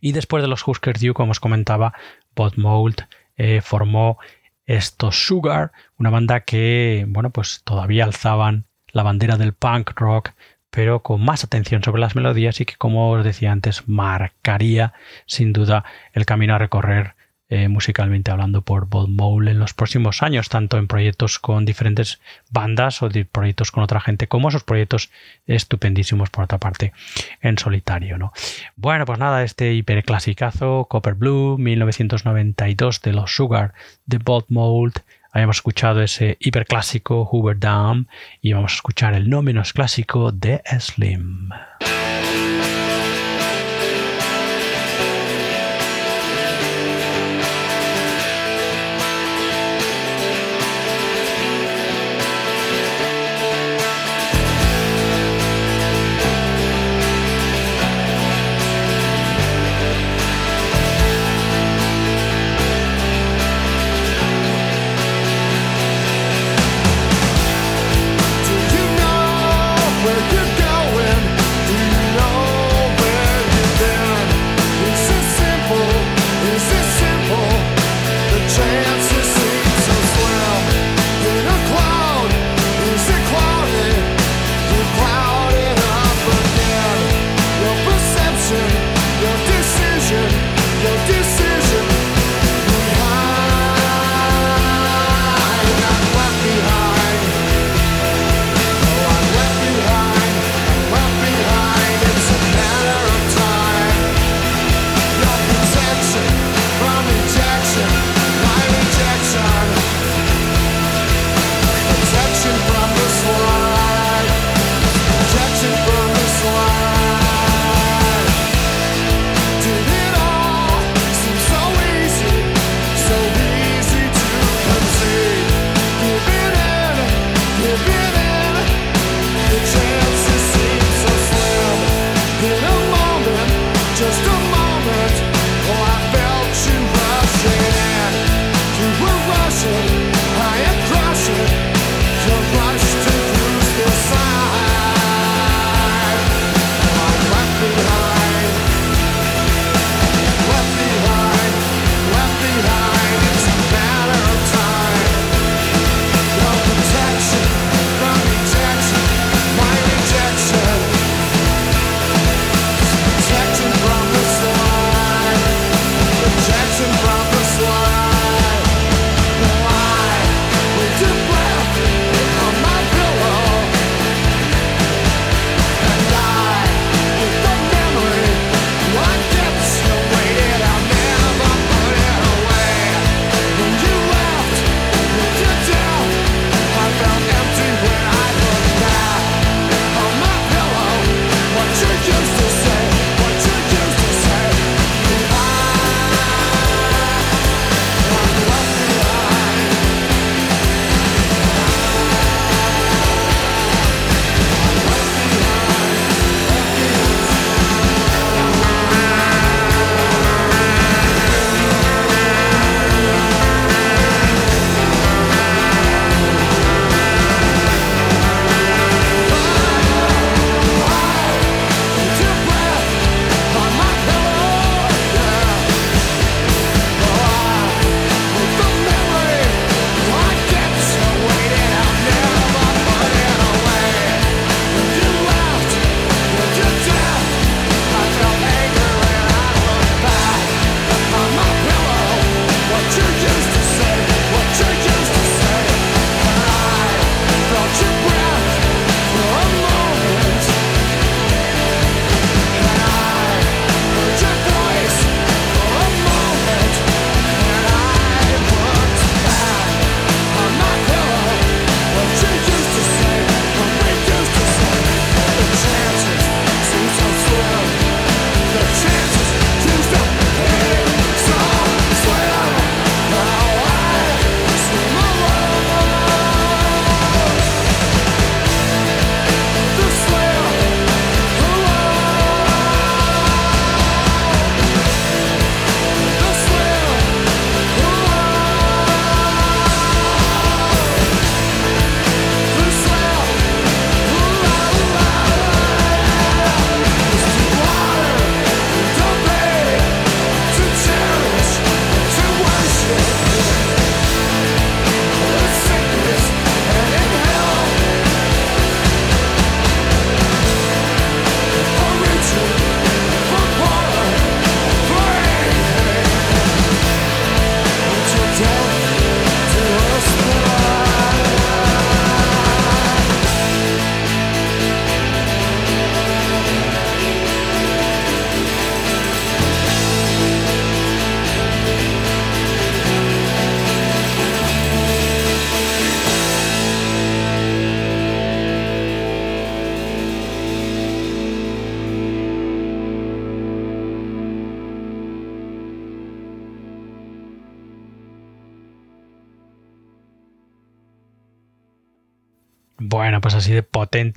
Y 0.00 0.12
después 0.12 0.42
de 0.42 0.48
los 0.48 0.66
Husker 0.66 0.98
Du, 0.98 1.14
como 1.14 1.30
os 1.30 1.40
comentaba, 1.40 1.94
Bob 2.34 2.52
Mould 2.56 2.96
eh, 3.36 3.60
formó 3.62 4.18
estos 4.66 5.26
Sugar, 5.26 5.72
una 5.96 6.10
banda 6.10 6.40
que, 6.40 7.06
bueno, 7.08 7.30
pues 7.30 7.62
todavía 7.64 8.04
alzaban 8.04 8.66
la 8.92 9.02
bandera 9.02 9.36
del 9.36 9.54
punk 9.54 9.92
rock, 9.98 10.32
pero 10.72 11.02
con 11.02 11.22
más 11.22 11.44
atención 11.44 11.82
sobre 11.84 12.00
las 12.00 12.16
melodías 12.16 12.60
y 12.60 12.64
que, 12.64 12.76
como 12.76 13.10
os 13.10 13.24
decía 13.24 13.52
antes, 13.52 13.86
marcaría 13.86 14.94
sin 15.26 15.52
duda 15.52 15.84
el 16.14 16.24
camino 16.24 16.54
a 16.54 16.58
recorrer 16.58 17.14
eh, 17.54 17.68
musicalmente 17.68 18.30
hablando 18.30 18.62
por 18.62 18.88
Bob 18.88 19.10
Mole 19.10 19.50
en 19.50 19.58
los 19.58 19.74
próximos 19.74 20.22
años, 20.22 20.48
tanto 20.48 20.78
en 20.78 20.86
proyectos 20.86 21.38
con 21.38 21.66
diferentes 21.66 22.18
bandas 22.50 23.02
o 23.02 23.10
proyectos 23.30 23.70
con 23.70 23.84
otra 23.84 24.00
gente, 24.00 24.26
como 24.26 24.48
esos 24.48 24.64
proyectos 24.64 25.10
estupendísimos 25.46 26.30
por 26.30 26.44
otra 26.44 26.56
parte 26.56 26.94
en 27.42 27.58
solitario. 27.58 28.16
¿no? 28.16 28.32
Bueno, 28.74 29.04
pues 29.04 29.18
nada, 29.18 29.42
este 29.42 29.74
hiperclasicazo 29.74 30.86
Copper 30.88 31.12
Blue 31.12 31.58
1992 31.58 33.02
de 33.02 33.12
los 33.12 33.36
Sugar 33.36 33.74
de 34.06 34.16
Bob 34.16 34.46
Mold. 34.48 34.94
Habíamos 35.32 35.56
escuchado 35.56 36.02
ese 36.02 36.36
hiperclásico 36.40 37.24
Hoover 37.24 37.58
Dam 37.58 38.06
y 38.42 38.52
vamos 38.52 38.72
a 38.72 38.76
escuchar 38.76 39.14
el 39.14 39.30
no 39.30 39.40
menos 39.40 39.72
clásico 39.72 40.30
de 40.30 40.62
Slim. 40.78 41.48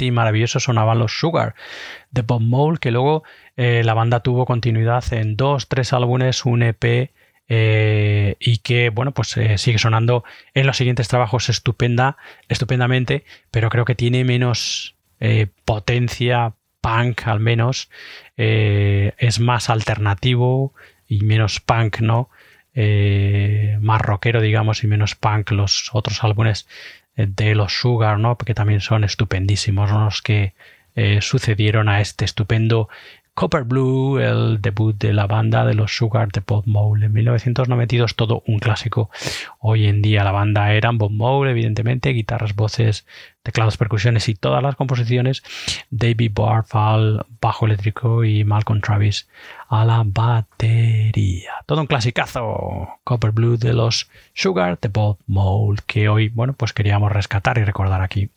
Y 0.02 0.12
maravilloso 0.12 0.60
sonaban 0.60 1.00
los 1.00 1.20
Sugar 1.20 1.56
de 2.12 2.22
Bob 2.22 2.42
Mole, 2.42 2.80
que 2.80 2.92
luego 2.92 3.24
eh, 3.58 3.84
la 3.84 3.94
banda 3.94 4.22
tuvo 4.22 4.46
continuidad 4.46 5.04
en 5.14 5.38
dos, 5.38 5.68
tres 5.68 5.94
álbumes, 5.94 6.46
un 6.46 6.64
EP 6.64 7.12
eh, 7.48 8.36
y 8.40 8.58
que 8.58 8.90
bueno 8.90 9.12
pues 9.12 9.38
eh, 9.38 9.58
sigue 9.58 9.78
sonando 9.78 10.24
en 10.56 10.66
los 10.66 10.78
siguientes 10.78 11.08
trabajos 11.08 11.48
estupenda 11.50 12.18
estupendamente 12.50 13.24
pero 13.52 13.70
creo 13.70 13.86
que 13.86 13.94
tiene 13.94 14.24
menos 14.24 14.96
potencia 15.64 16.54
punk 16.82 17.28
al 17.28 17.40
menos 17.40 17.90
es 18.36 19.40
más 19.40 19.70
alternativo 19.70 20.74
y 21.08 21.22
menos 21.22 21.60
punk 21.60 22.00
no 22.00 22.30
más 23.80 24.02
rockero 24.02 24.42
digamos 24.42 24.84
y 24.84 24.88
menos 24.88 25.14
punk 25.14 25.52
los 25.52 25.92
otros 25.94 26.24
álbumes 26.24 26.68
de 27.16 27.56
los 27.56 27.74
Sugar, 27.74 28.20
¿no? 28.20 28.38
que 28.38 28.54
también 28.54 28.82
son 28.82 29.04
estupendísimos, 29.04 29.92
los 29.92 30.22
que 30.22 30.54
eh, 30.96 31.20
sucedieron 31.22 31.90
a 31.90 32.02
este 32.02 32.26
estupendo 32.26 32.90
Copper 33.34 33.64
Blue, 33.64 34.18
el 34.18 34.62
debut 34.62 34.98
de 34.98 35.12
la 35.12 35.28
banda 35.28 35.66
de 35.66 35.74
los 35.74 35.96
Sugar 35.96 36.32
de 36.32 36.42
Bob 36.46 36.64
Mole. 36.68 37.08
En 37.08 37.14
1992 37.14 38.16
todo 38.16 38.44
un 38.48 38.60
clásico. 38.60 39.10
Hoy 39.60 39.88
en 39.88 40.02
día 40.02 40.24
la 40.24 40.32
banda 40.32 40.72
eran 40.72 40.98
Bob 40.98 41.12
Mole, 41.12 41.52
evidentemente, 41.52 42.12
guitarras, 42.12 42.56
voces, 42.56 43.06
teclados, 43.46 43.78
percusiones 43.78 44.28
y 44.28 44.34
todas 44.34 44.62
las 44.64 44.76
composiciones. 44.76 45.44
David 45.92 46.32
Barfall, 46.34 47.26
bajo 47.40 47.68
eléctrico 47.68 48.24
y 48.24 48.44
Malcolm 48.44 48.82
Travis 48.82 49.30
a 49.70 49.86
la 49.86 50.02
batería. 50.04 51.52
Todo 51.68 51.82
un 51.82 51.88
clasicazo. 51.88 52.90
Copper 53.04 53.32
Blue 53.32 53.58
de 53.58 53.74
los 53.74 54.10
Sugar 54.34 54.80
de 54.80 54.90
Bob 54.90 55.20
Mole 55.28 55.80
que 55.86 56.10
hoy, 56.10 56.30
bueno, 56.30 56.54
pues 56.54 56.74
queríamos 56.74 57.12
rescatar 57.12 57.60
y 57.60 57.64
recordar 57.64 58.02
aquí 58.02 58.30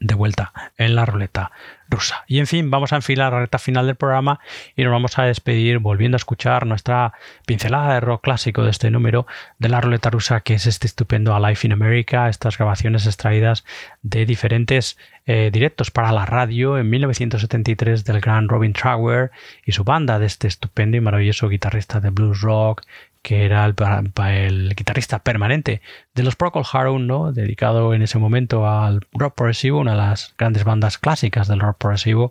de 0.00 0.14
vuelta 0.14 0.52
en 0.76 0.94
la 0.94 1.06
ruleta 1.06 1.52
rusa. 1.88 2.24
Y 2.26 2.38
en 2.40 2.46
fin, 2.46 2.70
vamos 2.70 2.92
a 2.92 2.96
enfilar 2.96 3.32
la 3.32 3.40
recta 3.40 3.58
final 3.58 3.86
del 3.86 3.96
programa 3.96 4.40
y 4.74 4.82
nos 4.82 4.92
vamos 4.92 5.18
a 5.18 5.24
despedir 5.24 5.78
volviendo 5.78 6.16
a 6.16 6.18
escuchar 6.18 6.66
nuestra 6.66 7.12
pincelada 7.46 7.94
de 7.94 8.00
rock 8.00 8.22
clásico 8.24 8.64
de 8.64 8.70
este 8.70 8.90
número 8.90 9.26
de 9.58 9.68
la 9.68 9.80
ruleta 9.80 10.10
rusa, 10.10 10.40
que 10.40 10.54
es 10.54 10.66
este 10.66 10.86
estupendo 10.86 11.34
A 11.34 11.40
Life 11.40 11.66
in 11.66 11.72
America, 11.72 12.28
estas 12.28 12.58
grabaciones 12.58 13.06
extraídas 13.06 13.64
de 14.02 14.26
diferentes 14.26 14.98
eh, 15.26 15.50
directos 15.52 15.90
para 15.90 16.12
la 16.12 16.26
radio 16.26 16.78
en 16.78 16.90
1973 16.90 18.04
del 18.04 18.20
gran 18.20 18.48
Robin 18.48 18.72
Trower 18.72 19.30
y 19.64 19.72
su 19.72 19.84
banda 19.84 20.18
de 20.18 20.26
este 20.26 20.48
estupendo 20.48 20.96
y 20.96 21.00
maravilloso 21.00 21.48
guitarrista 21.48 22.00
de 22.00 22.10
blues 22.10 22.40
rock, 22.40 22.82
que 23.26 23.44
era 23.44 23.66
el, 23.66 24.74
guitarrista 24.76 25.18
permanente 25.18 25.82
de 26.14 26.22
los 26.22 26.36
Procol 26.36 26.62
Harum, 26.72 27.08
¿no? 27.08 27.32
dedicado 27.32 27.92
en 27.92 28.02
ese 28.02 28.18
momento 28.18 28.68
al 28.68 29.00
rock 29.12 29.34
progresivo, 29.34 29.80
una 29.80 29.90
de 29.90 29.96
las 29.96 30.32
grandes 30.38 30.62
bandas 30.62 30.96
clásicas 30.96 31.48
del 31.48 31.58
rock 31.58 31.76
progresivo, 31.76 32.30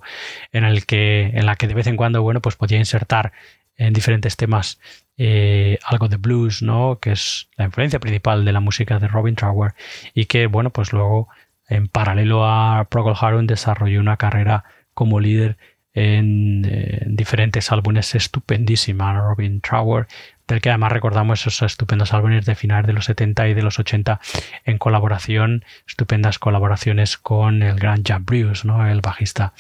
en, 0.53 0.63
el 0.63 0.85
que, 0.85 1.31
en 1.33 1.45
la 1.47 1.57
que 1.57 1.67
de 1.67 1.73
vez 1.73 1.87
en 1.87 1.97
cuando 1.97 2.23
bueno, 2.23 2.41
pues 2.41 2.55
podía 2.55 2.77
insertar 2.77 3.33
en 3.75 3.91
diferentes 3.91 4.37
temas 4.37 4.79
eh, 5.17 5.79
algo 5.83 6.07
de 6.07 6.15
blues, 6.15 6.61
¿no? 6.61 6.99
que 7.01 7.11
es 7.11 7.49
la 7.57 7.65
influencia 7.65 7.99
principal 7.99 8.45
de 8.45 8.53
la 8.53 8.61
música 8.61 8.97
de 8.97 9.09
Robin 9.09 9.35
Trower 9.35 9.73
y 10.13 10.27
que 10.27 10.47
bueno, 10.47 10.69
pues 10.69 10.93
luego 10.93 11.27
en 11.67 11.89
paralelo 11.89 12.45
a 12.45 12.87
Procol 12.89 13.17
Harum 13.19 13.47
desarrolló 13.47 13.99
una 13.99 14.15
carrera 14.15 14.63
como 14.93 15.19
líder 15.19 15.57
en, 15.93 16.63
en 16.63 17.17
diferentes 17.17 17.69
álbumes 17.69 18.15
estupendísima. 18.15 19.19
Robin 19.19 19.59
Trower 19.59 20.07
del 20.47 20.61
que 20.61 20.69
además 20.69 20.91
recordamos 20.91 21.45
esos 21.45 21.61
estupendos 21.63 22.13
álbumes 22.13 22.45
de 22.45 22.55
finales 22.55 22.87
de 22.87 22.93
los 22.93 23.05
70 23.05 23.47
y 23.47 23.53
de 23.53 23.61
los 23.61 23.79
80 23.79 24.19
en 24.65 24.77
colaboración, 24.77 25.65
estupendas 25.87 26.39
colaboraciones 26.39 27.17
con 27.17 27.63
el 27.63 27.75
gran 27.75 28.03
Jan 28.03 28.25
Bruce, 28.25 28.67
¿no? 28.67 28.87
el 28.87 29.01
bajista 29.01 29.53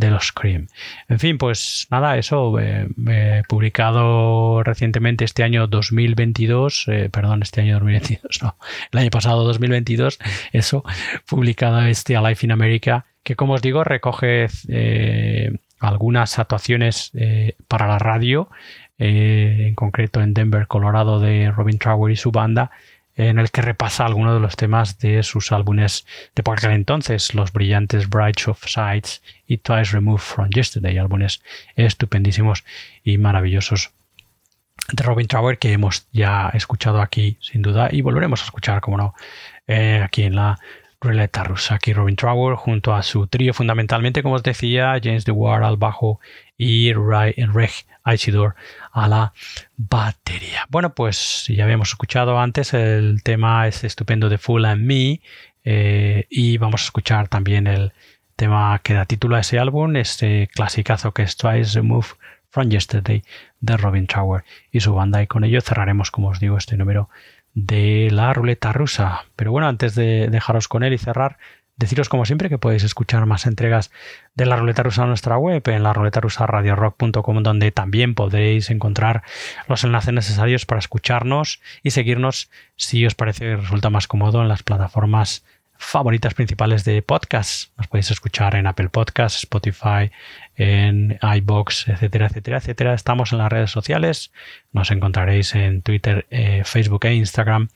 de 0.00 0.10
los 0.10 0.32
Cream. 0.32 0.66
En 1.08 1.18
fin, 1.18 1.36
pues 1.36 1.86
nada, 1.90 2.16
eso 2.16 2.58
eh, 2.58 2.88
he 3.06 3.42
publicado 3.46 4.62
recientemente 4.62 5.24
este 5.24 5.42
año 5.42 5.66
2022, 5.66 6.86
eh, 6.88 7.10
perdón, 7.12 7.42
este 7.42 7.60
año 7.60 7.74
2022, 7.74 8.42
no, 8.42 8.56
el 8.92 8.98
año 8.98 9.10
pasado 9.10 9.44
2022, 9.44 10.18
eso, 10.52 10.84
publicado 11.28 11.82
este 11.82 12.16
A 12.16 12.22
Life 12.22 12.46
in 12.46 12.52
America, 12.52 13.04
que 13.22 13.36
como 13.36 13.52
os 13.54 13.62
digo 13.62 13.84
recoge 13.84 14.48
eh, 14.68 15.58
algunas 15.78 16.38
actuaciones 16.38 17.12
para 17.68 17.86
la 17.86 17.98
radio 17.98 18.48
eh, 19.00 19.66
en 19.68 19.74
concreto 19.74 20.20
en 20.20 20.34
Denver, 20.34 20.66
Colorado, 20.66 21.18
de 21.18 21.50
Robin 21.50 21.78
Trower 21.78 22.12
y 22.12 22.16
su 22.16 22.30
banda, 22.30 22.70
en 23.16 23.38
el 23.38 23.50
que 23.50 23.62
repasa 23.62 24.04
algunos 24.04 24.34
de 24.34 24.40
los 24.40 24.56
temas 24.56 24.98
de 24.98 25.22
sus 25.22 25.52
álbumes 25.52 26.06
de 26.34 26.42
por 26.42 26.58
aquel 26.58 26.72
entonces, 26.72 27.34
los 27.34 27.52
brillantes 27.52 28.08
Bright 28.08 28.46
of 28.46 28.62
Sights 28.64 29.22
y 29.46 29.56
Twice 29.58 29.92
Removed 29.92 30.20
from 30.20 30.50
Yesterday, 30.50 30.98
álbumes 30.98 31.42
estupendísimos 31.76 32.64
y 33.02 33.18
maravillosos 33.18 33.90
de 34.92 35.02
Robin 35.02 35.26
Trower 35.26 35.58
que 35.58 35.72
hemos 35.72 36.06
ya 36.12 36.50
escuchado 36.52 37.00
aquí 37.00 37.38
sin 37.40 37.62
duda 37.62 37.88
y 37.90 38.02
volveremos 38.02 38.42
a 38.42 38.44
escuchar, 38.44 38.80
como 38.80 38.98
no, 38.98 39.14
eh, 39.66 40.02
aquí 40.04 40.24
en 40.24 40.34
la 40.36 40.58
ruleta 41.00 41.44
rusa. 41.44 41.76
Aquí 41.76 41.92
Robin 41.92 42.16
Trower 42.16 42.56
junto 42.56 42.94
a 42.94 43.02
su 43.02 43.26
trío 43.26 43.54
fundamentalmente, 43.54 44.22
como 44.22 44.34
os 44.36 44.42
decía, 44.42 45.00
James 45.02 45.24
DeWard 45.24 45.64
al 45.64 45.76
bajo 45.76 46.20
y 46.56 46.92
Reg 46.92 47.70
Isidore 48.06 48.54
a 48.92 49.08
la 49.08 49.32
batería. 49.76 50.66
Bueno, 50.68 50.94
pues 50.94 51.46
ya 51.48 51.64
habíamos 51.64 51.90
escuchado 51.90 52.38
antes 52.38 52.74
el 52.74 53.22
tema 53.22 53.66
es 53.66 53.84
estupendo 53.84 54.28
de 54.28 54.38
Full 54.38 54.64
and 54.64 54.84
Me 54.84 55.20
eh, 55.64 56.26
y 56.30 56.58
vamos 56.58 56.82
a 56.82 56.84
escuchar 56.84 57.28
también 57.28 57.66
el 57.66 57.92
tema 58.36 58.80
que 58.82 58.94
da 58.94 59.04
título 59.04 59.36
a 59.36 59.40
ese 59.40 59.58
álbum, 59.58 59.96
este 59.96 60.48
clasicazo 60.54 61.12
que 61.12 61.22
es 61.22 61.36
Twice 61.36 61.82
Move 61.82 62.06
from 62.48 62.68
Yesterday 62.68 63.22
de 63.60 63.76
Robin 63.76 64.06
Trower 64.06 64.44
y 64.72 64.80
su 64.80 64.94
banda 64.94 65.22
y 65.22 65.26
con 65.26 65.44
ello 65.44 65.60
cerraremos, 65.60 66.10
como 66.10 66.28
os 66.28 66.40
digo, 66.40 66.56
este 66.56 66.76
número 66.76 67.08
de 67.54 68.08
la 68.10 68.32
ruleta 68.32 68.72
rusa. 68.72 69.24
Pero 69.36 69.52
bueno, 69.52 69.68
antes 69.68 69.94
de 69.94 70.28
dejaros 70.28 70.68
con 70.68 70.82
él 70.82 70.92
y 70.92 70.98
cerrar, 70.98 71.38
deciros 71.76 72.08
como 72.08 72.26
siempre 72.26 72.48
que 72.48 72.58
podéis 72.58 72.84
escuchar 72.84 73.24
más 73.26 73.46
entregas 73.46 73.90
de 74.34 74.46
la 74.46 74.56
ruleta 74.56 74.82
rusa 74.82 75.02
en 75.02 75.08
nuestra 75.08 75.38
web, 75.38 75.62
en 75.66 75.82
la 75.82 75.92
ruleta 75.92 76.20
rusa 76.20 76.46
radiorock.com, 76.46 77.42
donde 77.42 77.72
también 77.72 78.14
podréis 78.14 78.70
encontrar 78.70 79.22
los 79.66 79.82
enlaces 79.82 80.12
necesarios 80.12 80.66
para 80.66 80.78
escucharnos 80.78 81.60
y 81.82 81.90
seguirnos 81.90 82.50
si 82.76 83.06
os 83.06 83.14
parece 83.14 83.44
que 83.44 83.56
resulta 83.56 83.90
más 83.90 84.06
cómodo 84.06 84.42
en 84.42 84.48
las 84.48 84.62
plataformas 84.62 85.44
favoritas 85.80 86.34
principales 86.34 86.84
de 86.84 87.00
podcast. 87.00 87.72
Nos 87.78 87.88
podéis 87.88 88.10
escuchar 88.10 88.54
en 88.54 88.66
Apple 88.66 88.90
Podcasts, 88.90 89.38
Spotify, 89.38 90.12
en 90.60 91.18
iBox, 91.22 91.88
etcétera, 91.88 92.26
etcétera, 92.26 92.58
etcétera. 92.58 92.92
Estamos 92.92 93.32
en 93.32 93.38
las 93.38 93.50
redes 93.50 93.70
sociales. 93.70 94.30
Nos 94.72 94.90
encontraréis 94.90 95.54
en 95.54 95.80
Twitter, 95.80 96.26
eh, 96.28 96.64
Facebook 96.66 97.06
e 97.06 97.14
Instagram. 97.14 97.68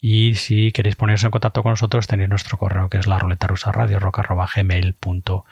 Y 0.00 0.36
si 0.36 0.72
queréis 0.72 0.96
poneros 0.96 1.22
en 1.24 1.30
contacto 1.30 1.62
con 1.62 1.72
nosotros, 1.72 2.06
tenéis 2.06 2.30
nuestro 2.30 2.56
correo 2.56 2.88
que 2.88 2.96
es 2.96 3.06
la 3.06 3.18
ruleta 3.18 3.48
rusa 3.48 3.70
radio 3.70 4.00
gmail.com. 4.00 5.44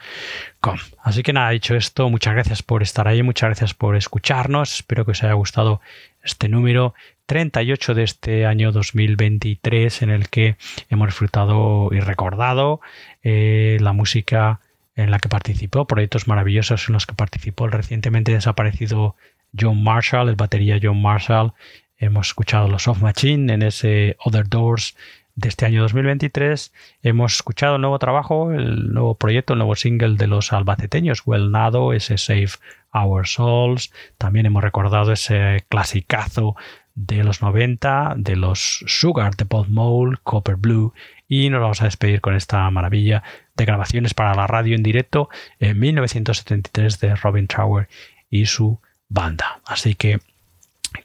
Así 1.03 1.21
que 1.21 1.33
nada, 1.33 1.51
dicho 1.51 1.75
esto, 1.75 2.09
muchas 2.09 2.33
gracias 2.33 2.63
por 2.63 2.81
estar 2.81 3.07
ahí, 3.07 3.21
muchas 3.21 3.49
gracias 3.49 3.75
por 3.75 3.95
escucharnos. 3.95 4.73
Espero 4.77 5.05
que 5.05 5.11
os 5.11 5.23
haya 5.23 5.33
gustado 5.33 5.81
este 6.23 6.49
número 6.49 6.95
38 7.27 7.93
de 7.93 8.03
este 8.03 8.47
año 8.47 8.71
2023 8.71 10.01
en 10.01 10.09
el 10.09 10.29
que 10.29 10.55
hemos 10.89 11.09
disfrutado 11.09 11.89
y 11.91 11.99
recordado 11.99 12.81
eh, 13.21 13.77
la 13.81 13.93
música 13.93 14.61
en 15.01 15.11
la 15.11 15.19
que 15.19 15.29
participó, 15.29 15.85
proyectos 15.85 16.27
maravillosos 16.27 16.87
en 16.87 16.93
los 16.93 17.05
que 17.05 17.15
participó 17.15 17.65
el 17.65 17.71
recientemente 17.71 18.31
desaparecido 18.31 19.15
John 19.59 19.83
Marshall, 19.83 20.29
el 20.29 20.35
batería 20.35 20.79
John 20.81 21.01
Marshall. 21.01 21.53
Hemos 21.97 22.27
escuchado 22.27 22.67
los 22.67 22.87
Off 22.87 23.01
Machine 23.01 23.53
en 23.53 23.61
ese 23.61 24.15
Other 24.23 24.47
Doors 24.47 24.95
de 25.35 25.49
este 25.49 25.65
año 25.65 25.81
2023. 25.81 26.73
Hemos 27.03 27.35
escuchado 27.35 27.75
el 27.75 27.81
nuevo 27.81 27.99
trabajo, 27.99 28.51
el 28.51 28.93
nuevo 28.93 29.15
proyecto, 29.15 29.53
el 29.53 29.59
nuevo 29.59 29.75
single 29.75 30.15
de 30.15 30.27
los 30.27 30.53
albaceteños, 30.53 31.23
Well 31.25 31.51
Nado, 31.51 31.93
ese 31.93 32.17
Save 32.17 32.51
Our 32.93 33.27
Souls. 33.27 33.91
También 34.17 34.45
hemos 34.45 34.63
recordado 34.63 35.11
ese 35.11 35.65
clasicazo 35.69 36.55
de 36.95 37.23
los 37.23 37.41
90, 37.41 38.15
de 38.17 38.35
los 38.35 38.83
Sugar 38.87 39.35
de 39.35 39.45
Bob 39.45 39.67
Mole, 39.69 40.17
Copper 40.23 40.57
Blue, 40.57 40.93
y 41.27 41.49
nos 41.49 41.61
vamos 41.61 41.81
a 41.81 41.85
despedir 41.85 42.19
con 42.19 42.35
esta 42.35 42.69
maravilla 42.69 43.23
grabaciones 43.65 44.13
para 44.13 44.35
la 44.35 44.47
radio 44.47 44.75
en 44.75 44.83
directo 44.83 45.29
en 45.59 45.79
1973 45.79 46.99
de 46.99 47.15
Robin 47.15 47.47
Trower 47.47 47.87
y 48.29 48.45
su 48.45 48.79
banda. 49.09 49.61
Así 49.65 49.95
que 49.95 50.19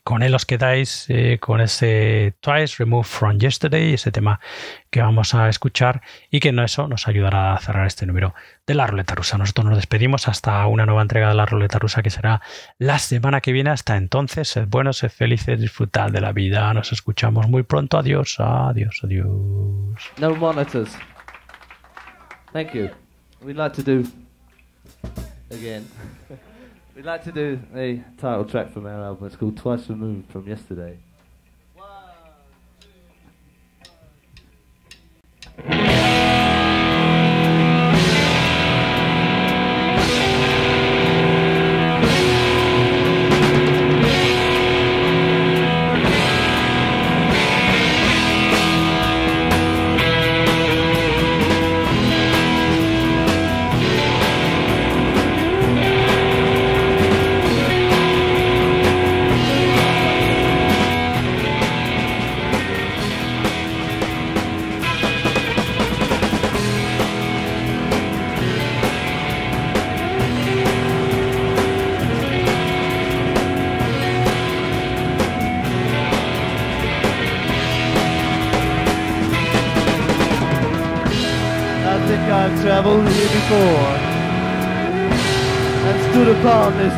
con 0.02 0.22
él 0.22 0.34
os 0.34 0.46
quedáis 0.46 1.06
eh, 1.08 1.38
con 1.40 1.60
ese 1.60 2.34
Twice 2.40 2.76
Remove 2.78 3.04
from 3.04 3.38
Yesterday, 3.38 3.94
ese 3.94 4.10
tema 4.10 4.40
que 4.90 5.00
vamos 5.00 5.34
a 5.34 5.48
escuchar 5.48 6.02
y 6.30 6.40
que 6.40 6.52
no 6.52 6.64
eso 6.64 6.88
nos 6.88 7.06
ayudará 7.06 7.54
a 7.54 7.58
cerrar 7.58 7.86
este 7.86 8.06
número 8.06 8.34
de 8.66 8.74
la 8.74 8.86
ruleta 8.86 9.14
rusa. 9.14 9.38
Nosotros 9.38 9.66
nos 9.66 9.76
despedimos 9.76 10.28
hasta 10.28 10.66
una 10.66 10.86
nueva 10.86 11.02
entrega 11.02 11.28
de 11.28 11.34
la 11.34 11.46
ruleta 11.46 11.78
rusa 11.78 12.02
que 12.02 12.10
será 12.10 12.40
la 12.78 12.98
semana 12.98 13.40
que 13.40 13.52
viene. 13.52 13.70
Hasta 13.70 13.96
entonces, 13.96 14.48
sed 14.48 14.66
buenos, 14.68 14.98
sed 14.98 15.10
felices, 15.10 15.60
disfrutad 15.60 16.10
de 16.10 16.20
la 16.20 16.32
vida. 16.32 16.72
Nos 16.74 16.92
escuchamos 16.92 17.48
muy 17.48 17.62
pronto. 17.62 17.98
Adiós, 17.98 18.36
adiós, 18.38 19.00
adiós. 19.04 19.26
No 20.18 20.34
monitors. 20.34 20.96
Thank 22.56 22.72
you. 22.74 22.88
We'd 23.42 23.58
like 23.58 23.74
to 23.74 23.82
do 23.82 24.06
again. 25.50 25.86
We'd 26.96 27.04
like 27.04 27.22
to 27.24 27.30
do 27.30 27.60
a 27.74 28.02
title 28.16 28.46
track 28.46 28.72
from 28.72 28.86
our 28.86 28.94
album. 28.94 29.26
It's 29.26 29.36
called 29.36 29.58
Twice 29.58 29.90
Removed 29.90 30.32
from 30.32 30.48
Yesterday. 30.48 30.96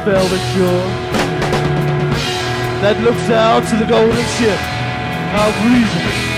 Velvet 0.09 0.40
shore 0.56 0.88
that 2.80 2.96
looks 3.04 3.28
out 3.28 3.61
to 3.68 3.76
the 3.76 3.84
golden 3.84 4.24
ship 4.38 4.59
of 5.36 5.52
reason. 5.66 6.38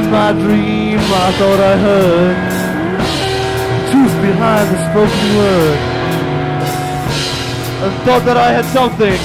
In 0.00 0.10
my 0.10 0.32
dream 0.32 0.98
I 0.98 1.32
thought 1.38 1.60
I 1.60 1.76
heard 1.76 2.36
Truth 3.90 4.16
behind 4.22 4.66
the 4.70 4.78
spoken 4.88 5.28
word. 5.36 5.78
And 7.82 7.92
thought 8.04 8.24
that 8.24 8.36
I 8.36 8.52
had 8.52 8.64
something. 8.66 9.18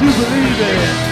To 0.00 0.06
believe 0.18 0.60
in 0.60 1.11